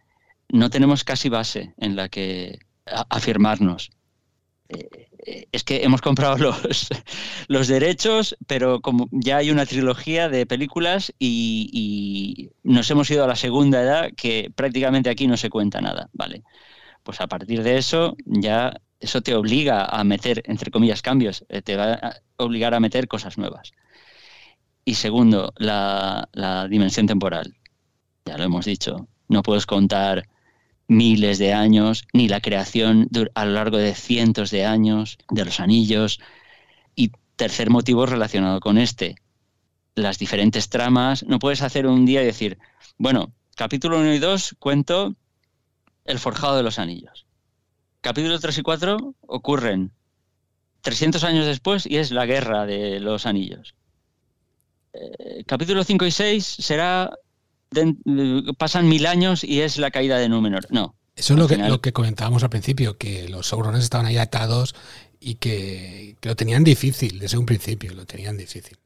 [0.49, 3.91] No tenemos casi base en la que afirmarnos.
[4.69, 4.87] Eh,
[5.25, 6.87] eh, es que hemos comprado los,
[7.47, 13.25] los derechos, pero como ya hay una trilogía de películas y, y nos hemos ido
[13.25, 16.09] a la segunda edad que prácticamente aquí no se cuenta nada.
[16.13, 16.43] Vale.
[17.03, 21.61] Pues a partir de eso ya eso te obliga a meter, entre comillas, cambios, eh,
[21.61, 23.73] te va a obligar a meter cosas nuevas.
[24.85, 27.57] Y segundo, la, la dimensión temporal.
[28.25, 29.07] Ya lo hemos dicho.
[29.27, 30.27] No puedes contar
[30.87, 35.59] miles de años, ni la creación a lo largo de cientos de años de los
[35.59, 36.19] anillos.
[36.95, 39.15] Y tercer motivo relacionado con este,
[39.95, 41.23] las diferentes tramas.
[41.23, 42.57] No puedes hacer un día y decir,
[42.97, 45.15] bueno, capítulo 1 y 2 cuento
[46.05, 47.25] El Forjado de los Anillos.
[48.01, 49.91] Capítulo 3 y 4 ocurren
[50.81, 53.75] 300 años después y es la Guerra de los Anillos.
[54.93, 57.17] Eh, capítulo 5 y 6 será
[58.57, 60.67] pasan mil años y es la caída de Númenor.
[60.69, 60.95] No.
[61.15, 64.73] Eso es lo que, lo que comentábamos al principio, que los Saurones estaban ahí atados
[65.19, 68.77] y que, lo tenían difícil, desde un principio, lo tenían difícil.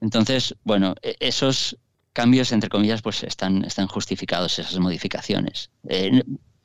[0.00, 1.76] Entonces, bueno, e, esos
[2.14, 5.70] cambios, entre comillas, pues están, están justificados, esas modificaciones.
[5.86, 6.22] Eh,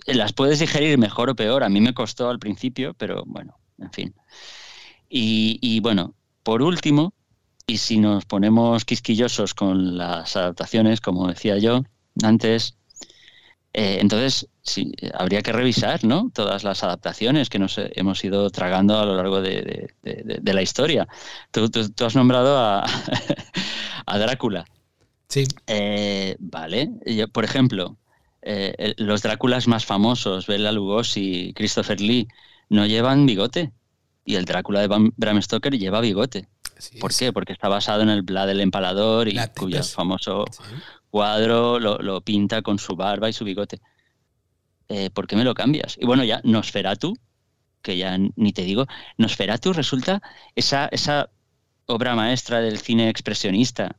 [0.08, 1.64] las puedes digerir mejor o peor.
[1.64, 4.16] A mí me costó al principio, pero bueno, en fin.
[5.10, 7.14] y bueno, por último,
[7.68, 11.84] y si nos ponemos quisquillosos con las adaptaciones, como decía yo
[12.24, 12.78] antes,
[13.74, 16.32] eh, entonces sí, habría que revisar ¿no?
[16.34, 19.94] todas las adaptaciones que nos hemos ido tragando a lo largo de,
[20.44, 21.08] la historia.
[21.52, 21.70] Tú,
[22.06, 22.58] has nombrado
[24.06, 24.66] a, Drácula.
[25.28, 25.44] Sí.
[25.68, 26.90] Eh, vale.
[27.34, 27.98] por ejemplo,
[28.44, 32.28] eh, los Dráculas más famosos, Bela Lugosi, Christopher Lee,
[32.70, 33.74] no llevan bigote.
[34.24, 36.48] Y el Drácula de Bram Stoker lleva bigote.
[37.00, 37.32] ¿Por qué?
[37.32, 40.46] Porque está basado en el Vlad del Empalador y cuyo famoso
[41.10, 43.80] cuadro lo, pinta con su barba y su bigote.
[44.90, 45.98] Eh, ¿Por qué me lo cambias?
[46.00, 47.16] Y bueno, ya Nosferatu,
[47.82, 48.86] que ya ni te digo,
[49.18, 50.22] Nosferatu resulta
[50.56, 51.30] esa, esa
[51.86, 53.96] obra maestra del cine expresionista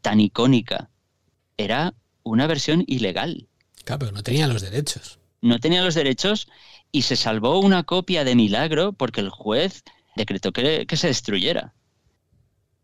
[0.00, 0.90] tan icónica.
[1.56, 3.46] Era una versión ilegal.
[3.84, 5.20] Claro, pero no tenía los derechos.
[5.40, 6.48] No tenía los derechos
[6.90, 9.84] y se salvó una copia de milagro porque el juez
[10.16, 11.74] decretó que se destruyera.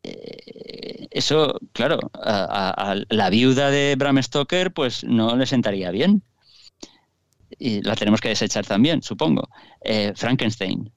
[0.02, 6.22] Eh, eso, claro, a, la viuda de Bram Stoker pues no le sentaría bien.
[7.59, 9.48] Y la tenemos que desechar también, supongo.
[9.82, 10.90] Eh, Frankenstein.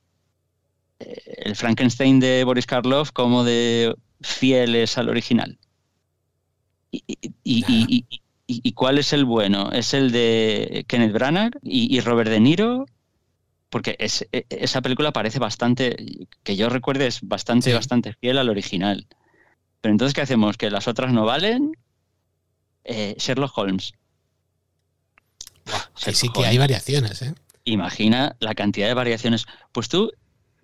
[1.00, 5.60] Eh, el Frankenstein de Boris Karloff como de fieles al original.
[7.44, 8.06] Y,
[8.76, 9.72] cuál es el bueno?
[9.72, 12.86] ¿Es el de Kenneth Branagh y, Robert De Niro?
[13.74, 15.96] Porque es, e, esa película parece bastante,
[16.44, 19.08] que yo recuerde, es bastante, bastante fiel al original.
[19.82, 20.58] Pero entonces, ¿qué hacemos?
[20.58, 21.76] ¿Que las otras no valen?
[22.84, 23.94] Eh, Sherlock Holmes.
[25.96, 27.34] sí que hay variaciones, ¿eh?
[27.64, 29.48] Imagina la cantidad de variaciones.
[29.72, 30.12] Pues tú,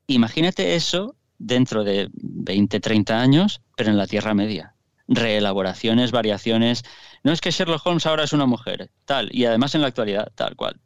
[0.05, 4.75] imagínate eso dentro de 20, 30 años, pero en la Tierra Media.
[5.07, 6.83] Reelaboraciones, variaciones.
[7.23, 10.31] No es que Sherlock Holmes ahora es una mujer, tal, y además en la actualidad,
[10.35, 10.79] tal cual.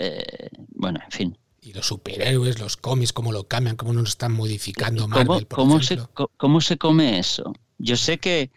[0.00, 1.38] Eh, bueno, en fin.
[1.60, 5.98] Y los superhéroes, los cómics, cómo lo cambian, cómo nos están modificando Marvel, ¿Cómo, se,
[6.38, 7.52] ¿Cómo se come eso?
[7.76, 8.50] Yo sé que,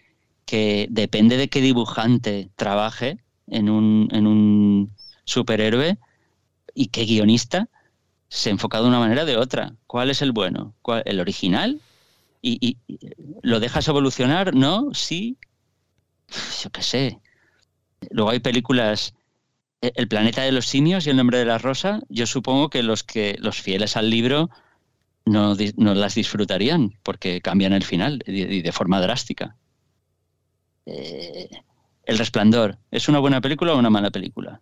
[0.46, 3.18] que depende de qué dibujante trabaje
[3.48, 4.94] en un, en un
[5.26, 5.98] superhéroe
[6.74, 7.68] y qué guionista
[8.30, 9.76] se enfoca de una manera o de otra.
[9.86, 10.74] ¿Cuál es el bueno?
[11.04, 11.82] ¿El original?
[12.42, 12.78] ¿Y, y,
[13.42, 14.56] lo dejas evolucionar?
[14.56, 14.94] ¿No?
[14.94, 15.38] ¿Sí?
[16.64, 17.20] Yo qué sé.
[18.12, 19.14] Luego hay películas
[19.96, 23.04] el planeta de los simios y el nombre de la rosa, yo supongo que los
[23.04, 24.50] que los fieles al libro
[25.26, 29.56] no, las disfrutarían porque cambian el final y de, forma drástica.
[30.86, 31.50] Eh,
[32.06, 34.62] el Resplandor, ¿es una buena película o una mala película?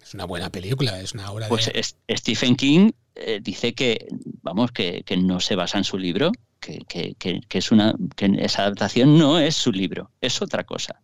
[0.00, 1.70] Es una buena película, es una obra pues
[2.08, 4.06] Stephen King eh, dice que,
[4.42, 6.30] vamos, que, no se basa en su libro,
[6.60, 11.00] que, que, es una, que esa adaptación no es su libro, es otra cosa.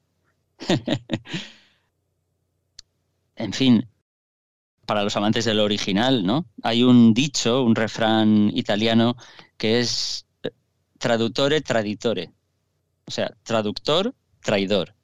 [3.37, 3.89] en fin,
[4.87, 6.47] para los amantes del original, ¿no?
[6.63, 9.17] Hay un dicho, un refrán italiano
[9.57, 10.51] que es eh,
[10.99, 12.31] traductore traditore.
[13.07, 14.95] O sea, traductor, traidor.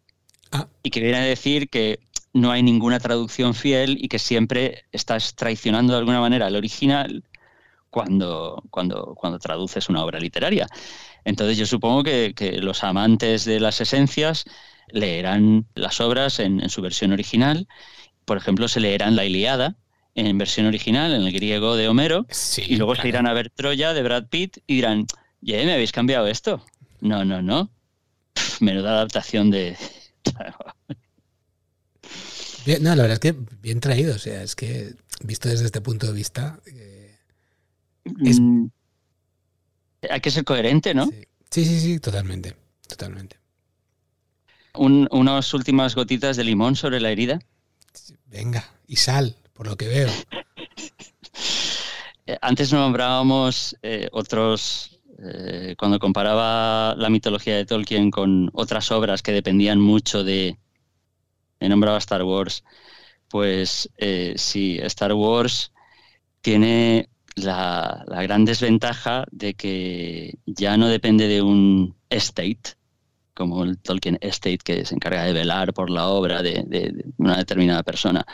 [0.53, 0.69] Ah.
[0.83, 2.01] Y que viene a decir que
[2.33, 7.25] no hay ninguna traducción fiel y que siempre estás traicionando de alguna manera al original
[7.91, 10.67] cuando, cuando, cuando traduces una obra literaria.
[11.25, 14.45] Entonces yo supongo que, los amantes de las esencias
[14.89, 17.67] leerán las obras en su versión original
[18.29, 19.77] por ejemplo, se leerán la Iliada
[20.15, 22.27] en versión original, en el griego de Homero,
[22.59, 25.07] y luego se irán a ver Troya de Brad Pitt y dirán,
[25.41, 26.63] ¿ya me habéis cambiado esto?
[27.01, 27.71] No, no, no.
[28.61, 29.79] menuda adaptación de...
[32.81, 34.93] no, la verdad es que bien traído, o sea, es que
[35.23, 36.61] visto desde este punto de vista...
[36.67, 37.17] Eh,
[38.05, 38.67] mm,
[40.11, 41.07] hay que ser coherente, ¿no?
[41.51, 42.55] Sí, sí, sí, totalmente,
[42.87, 43.39] totalmente.
[44.75, 47.41] unas últimas gotitas de limón sobre la herida.
[48.29, 50.09] Venga, y sal, por lo que veo.
[52.31, 59.23] Eh, antes nombrábamos eh, otros, eh, cuando comparaba la mitología de Tolkien con otras obras
[59.23, 60.59] que dependían mucho de...
[61.59, 62.65] He nombrado Star Wars.
[63.31, 63.89] Pues
[64.37, 65.73] sí, Star Wars
[66.43, 72.77] tiene la, gran desventaja de que ya no depende de un estate,
[73.39, 77.85] como el Tolkien Estate que se encarga de velar por la obra de, una determinada
[77.85, 78.27] persona.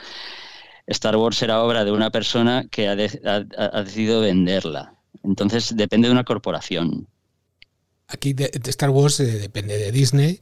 [0.87, 4.95] Star Wars era obra de una persona que ha, decidido venderla.
[5.23, 7.07] Entonces depende de una corporación.
[8.09, 10.41] Aquí de, Star Wars eh, depende de Disney,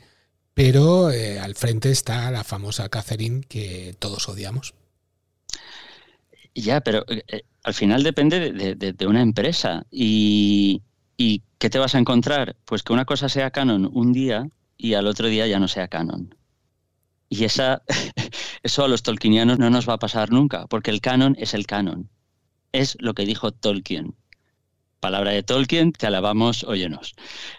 [0.54, 4.74] pero eh, al frente está la famosa Catherine que todos odiamos.
[6.54, 9.86] Ya, pero eh, al final depende de, una empresa.
[9.90, 10.82] Y,
[11.16, 12.56] ¿Y qué te vas a encontrar?
[12.64, 15.86] Pues que una cosa sea canon un día y al otro día ya no sea
[15.86, 16.34] canon.
[17.28, 17.84] Y esa,
[18.64, 21.68] eso a los tolkienianos no nos va a pasar nunca, porque el canon es el
[21.68, 22.10] canon.
[22.72, 24.16] Es lo que dijo Tolkien.
[24.98, 27.14] Palabra de Tolkien, te alabamos, óyenos.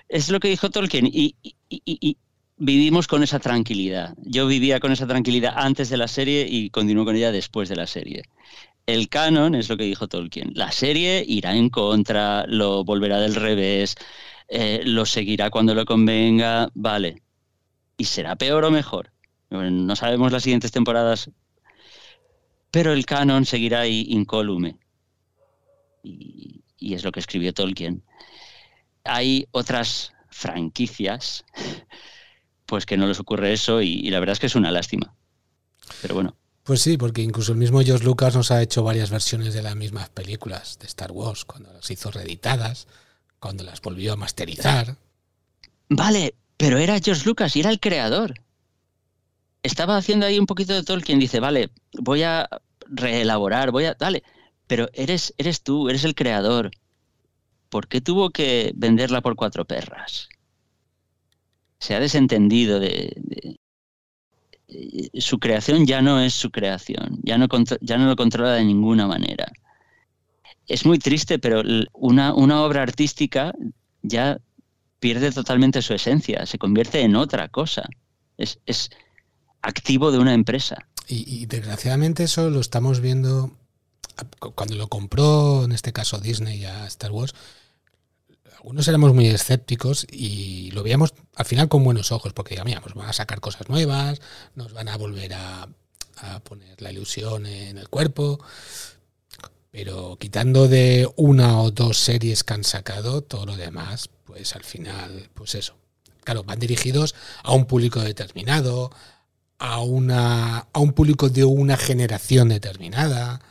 [0.09, 1.37] Es lo que dijo Tolkien y,
[1.69, 2.17] y
[2.57, 4.15] vivimos con esa tranquilidad.
[4.17, 7.77] Yo vivía con esa tranquilidad antes de la serie y continúo con ella después de
[7.77, 8.23] la serie
[8.85, 10.51] el canon es lo que dijo Tolkien.
[10.55, 13.95] La serie irá en contra, lo volverá del revés,
[14.49, 17.21] eh, lo seguirá cuando lo convenga, vale.
[17.97, 19.11] ¿Y será peor o mejor?
[19.49, 21.29] no sabemos las siguientes temporadas,
[22.71, 24.79] pero el canon seguirá ahí incólume.
[26.01, 28.03] Y, es lo que escribió Tolkien.
[29.03, 31.45] Hay otras franquicias,
[32.65, 35.15] pues que no les ocurre eso y la verdad es que es una lástima.
[36.01, 36.35] Pero bueno.
[36.63, 39.75] Pues sí, porque incluso el mismo George Lucas nos ha hecho varias versiones de las
[39.75, 42.87] mismas películas de Star Wars, cuando las hizo reeditadas,
[43.39, 44.95] cuando las volvió a masterizar.
[45.89, 48.35] Vale, pero era George Lucas y era el creador.
[49.61, 52.49] Estaba haciendo ahí un poquito de Tolkien, dice, vale, voy a
[52.87, 53.95] reelaborar, voy a...
[53.95, 54.23] Dale,
[54.65, 56.71] pero eres, eres tú, eres el creador.
[57.69, 60.29] ¿Por qué tuvo que venderla por cuatro perras?
[61.79, 63.59] Se ha desentendido de,
[65.15, 67.47] su creación ya no es su creación, ya no,
[67.81, 69.51] ya no lo controla de ninguna manera.
[70.67, 71.61] Es muy triste, pero
[71.93, 73.53] una, una obra artística
[74.01, 74.39] ya
[74.99, 77.83] pierde totalmente su esencia, se convierte en otra cosa.
[78.37, 78.89] Es,
[79.61, 80.87] activo de una empresa.
[81.07, 83.57] Y, y, desgraciadamente eso lo estamos viendo
[84.55, 87.33] cuando lo compró, en este caso Disney a Star Wars,
[88.63, 93.09] algunos éramos muy escépticos y lo veíamos al final con buenos ojos, porque digamos, van
[93.09, 94.21] a sacar cosas nuevas,
[94.55, 95.67] nos van a volver a,
[96.45, 98.39] poner la ilusión en el cuerpo,
[99.69, 104.63] pero quitando de una o dos series que han sacado, todo lo demás, pues al
[104.63, 105.75] final, pues eso.
[106.23, 108.91] Claro, van dirigidos a un público determinado,
[109.59, 113.41] a, una, a un público de una generación determinada,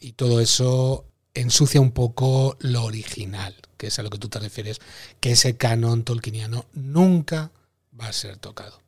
[0.00, 3.54] y todo eso ensucia un poco lo original,
[3.84, 4.80] que es a lo que tú te refieres,
[5.20, 7.50] que ese canon tolkieniano nunca
[8.00, 8.80] va a ser tocado.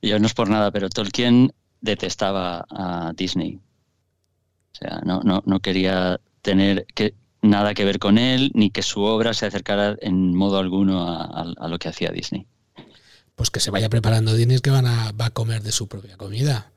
[0.00, 3.56] Yo no es por nada, pero Tolkien detestaba a Disney.
[3.56, 8.82] O sea, no, no, no quería tener que, nada que ver con él, ni que
[8.82, 12.46] su obra se acercara en modo alguno a, lo que hacía Disney.
[13.34, 16.16] Pues que se vaya preparando Disney que van a, va a comer de su propia
[16.16, 16.71] comida.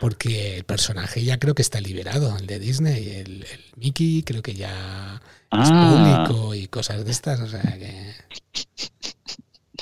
[0.00, 3.10] Porque el personaje ya creo que está liberado, el de Disney.
[3.10, 3.46] El,
[3.76, 5.20] Mickey creo que ya
[5.52, 6.24] es ah.
[6.26, 7.38] público y cosas de estas.
[7.40, 8.14] O sea que.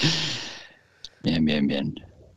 [1.22, 1.94] Bien, bien, bien.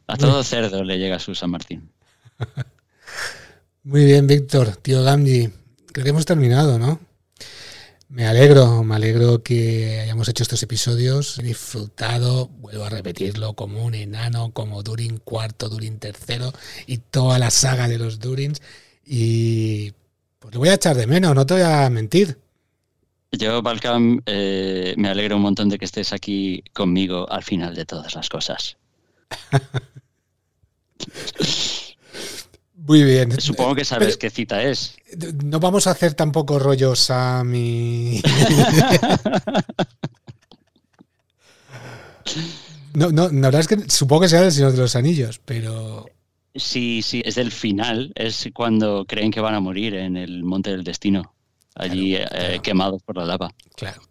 [0.08, 1.92] A todo cerdo le llega su San Martín.
[3.84, 4.76] Muy bien, Víctor.
[4.76, 5.50] Tío Gandhi,
[5.92, 7.00] creo que hemos terminado, ¿no?
[8.12, 11.40] Me alegro, me alegro que hayamos hecho estos episodios.
[11.40, 16.52] He disfrutado, vuelvo a repetirlo, como un enano, como Durin cuarto, Durin tercero
[16.88, 18.62] y toda la saga de los Durins.
[19.06, 19.94] Y
[20.40, 22.38] pues lo voy a echar de menos, no te voy a mentir.
[23.32, 27.86] Yo, Balcam, eh, me alegro un montón de que estés aquí conmigo al final de
[27.86, 28.76] todas las cosas.
[32.88, 33.40] Muy bien.
[33.40, 34.96] Supongo que sabes qué cita es.
[35.44, 38.24] No vamos a hacer tampoco rollo Sam y...
[42.94, 46.08] no, no, la verdad es que supongo que sea del Señor de los Anillos, pero...
[46.56, 48.12] Sí, sí, es del final.
[48.16, 51.36] Es cuando creen que van a morir en el Monte del Destino.
[51.76, 53.54] Allí eh, quemados por la lava.
[53.76, 54.02] Claro.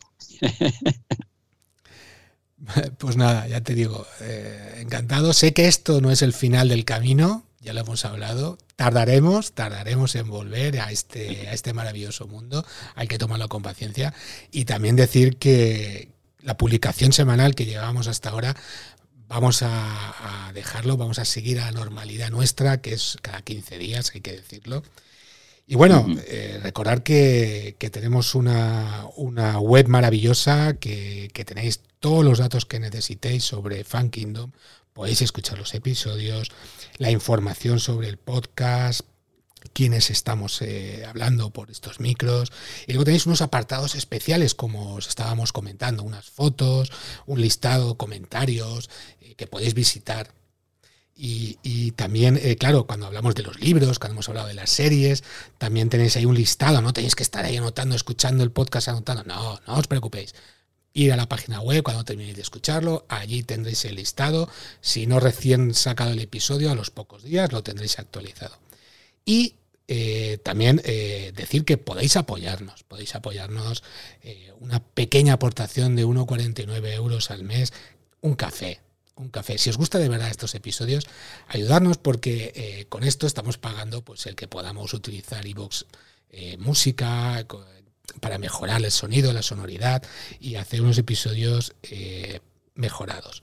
[2.98, 5.32] pues nada, ya te digo, eh, encantado.
[5.32, 10.15] Sé que esto no es el final del camino, ya lo hemos hablado, tardaremos, tardaremos
[10.15, 12.65] en volver a este, a este maravilloso mundo,
[12.95, 14.15] hay que tomarlo con paciencia.
[14.51, 16.09] Y también decir que
[16.41, 18.57] la publicación semanal que llevamos hasta ahora
[19.28, 24.11] vamos a, dejarlo, vamos a seguir a la normalidad nuestra, que es cada 15 días,
[24.15, 24.82] hay que decirlo.
[25.66, 29.07] Y bueno, eh, recordar que, tenemos una,
[29.61, 34.51] web maravillosa, que, que, tenéis todos los datos que necesitéis sobre Fan Kingdom,
[35.01, 36.51] podéis escuchar los episodios,
[36.98, 39.01] la información sobre el podcast,
[39.72, 42.52] quienes estamos eh, hablando por estos micros.
[42.86, 46.93] Y luego tenéis unos apartados especiales, como os estábamos comentando, unas fotos,
[47.24, 48.90] un listado, comentarios
[49.22, 50.35] eh, que podéis visitar.
[51.16, 55.24] Y, también, eh, claro, cuando hablamos de los libros, cuando hemos hablado de las series,
[55.56, 59.24] también tenéis ahí un listado, no tenéis que estar ahí anotando, escuchando el podcast, anotando.
[59.24, 60.35] No, no os preocupéis.
[60.92, 64.48] Ir a la página web cuando terminéis de escucharlo, allí tendréis el listado.
[64.80, 68.58] Si no recién sacado el episodio, a los pocos días lo tendréis actualizado.
[69.24, 69.54] Y
[69.92, 73.82] eh, también eh, decir que podéis apoyarnos, podéis apoyarnos
[74.22, 77.72] eh, una pequeña aportación de 1,49 euros al mes,
[78.20, 78.80] un café,
[79.16, 79.58] un café.
[79.58, 81.08] Si os gusta de verdad estos episodios,
[81.48, 85.86] ayudarnos porque con esto estamos pagando pues el que podamos utilizar iVoox
[86.58, 87.44] música
[88.20, 90.03] para mejorar el sonido, la sonoridad
[90.39, 91.74] y hacer unos episodios
[92.74, 93.43] mejorados.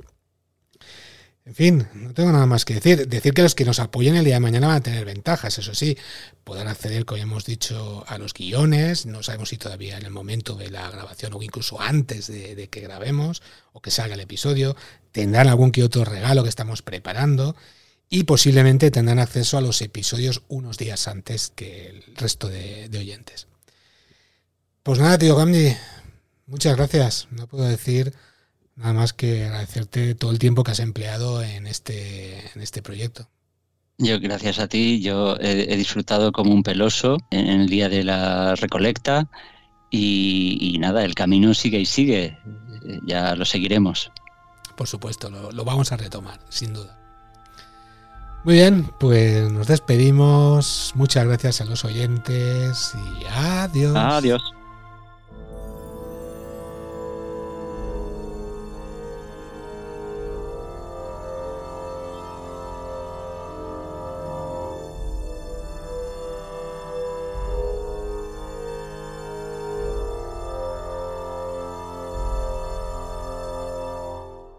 [1.47, 3.07] En fin, no tengo nada más que decir.
[3.07, 5.73] Decir que los que nos apoyen el día de mañana van a tener ventajas, eso
[5.73, 5.97] sí,
[6.43, 9.05] podrán acceder, como hemos dicho, a los guiones.
[9.05, 12.81] No sabemos si todavía en el momento de la grabación o incluso antes de, que
[12.81, 13.41] grabemos
[13.71, 14.75] o que salga el episodio.
[15.13, 17.55] Tendrán algún que otro regalo que estamos preparando
[18.09, 23.47] y posiblemente tendrán acceso a los episodios unos días antes que el resto de oyentes.
[24.87, 25.75] Pues nada, tío Gamdi,
[26.45, 27.27] muchas gracias.
[27.31, 28.13] No puedo decir
[28.77, 33.27] Nada más que agradecerte todo el tiempo que has empleado en este, en este proyecto.
[33.97, 38.55] Yo, gracias a ti, yo he, disfrutado como un peloso en el día de la
[38.55, 39.27] recolecta
[39.91, 42.37] y, nada, el camino sigue y sigue.
[43.05, 44.11] Ya lo seguiremos.
[44.77, 46.97] Por supuesto, lo, lo vamos a retomar, sin duda.
[48.45, 50.93] Muy bien, pues nos despedimos.
[50.95, 53.97] Muchas gracias a los oyentes y adiós.
[53.97, 54.56] Adiós.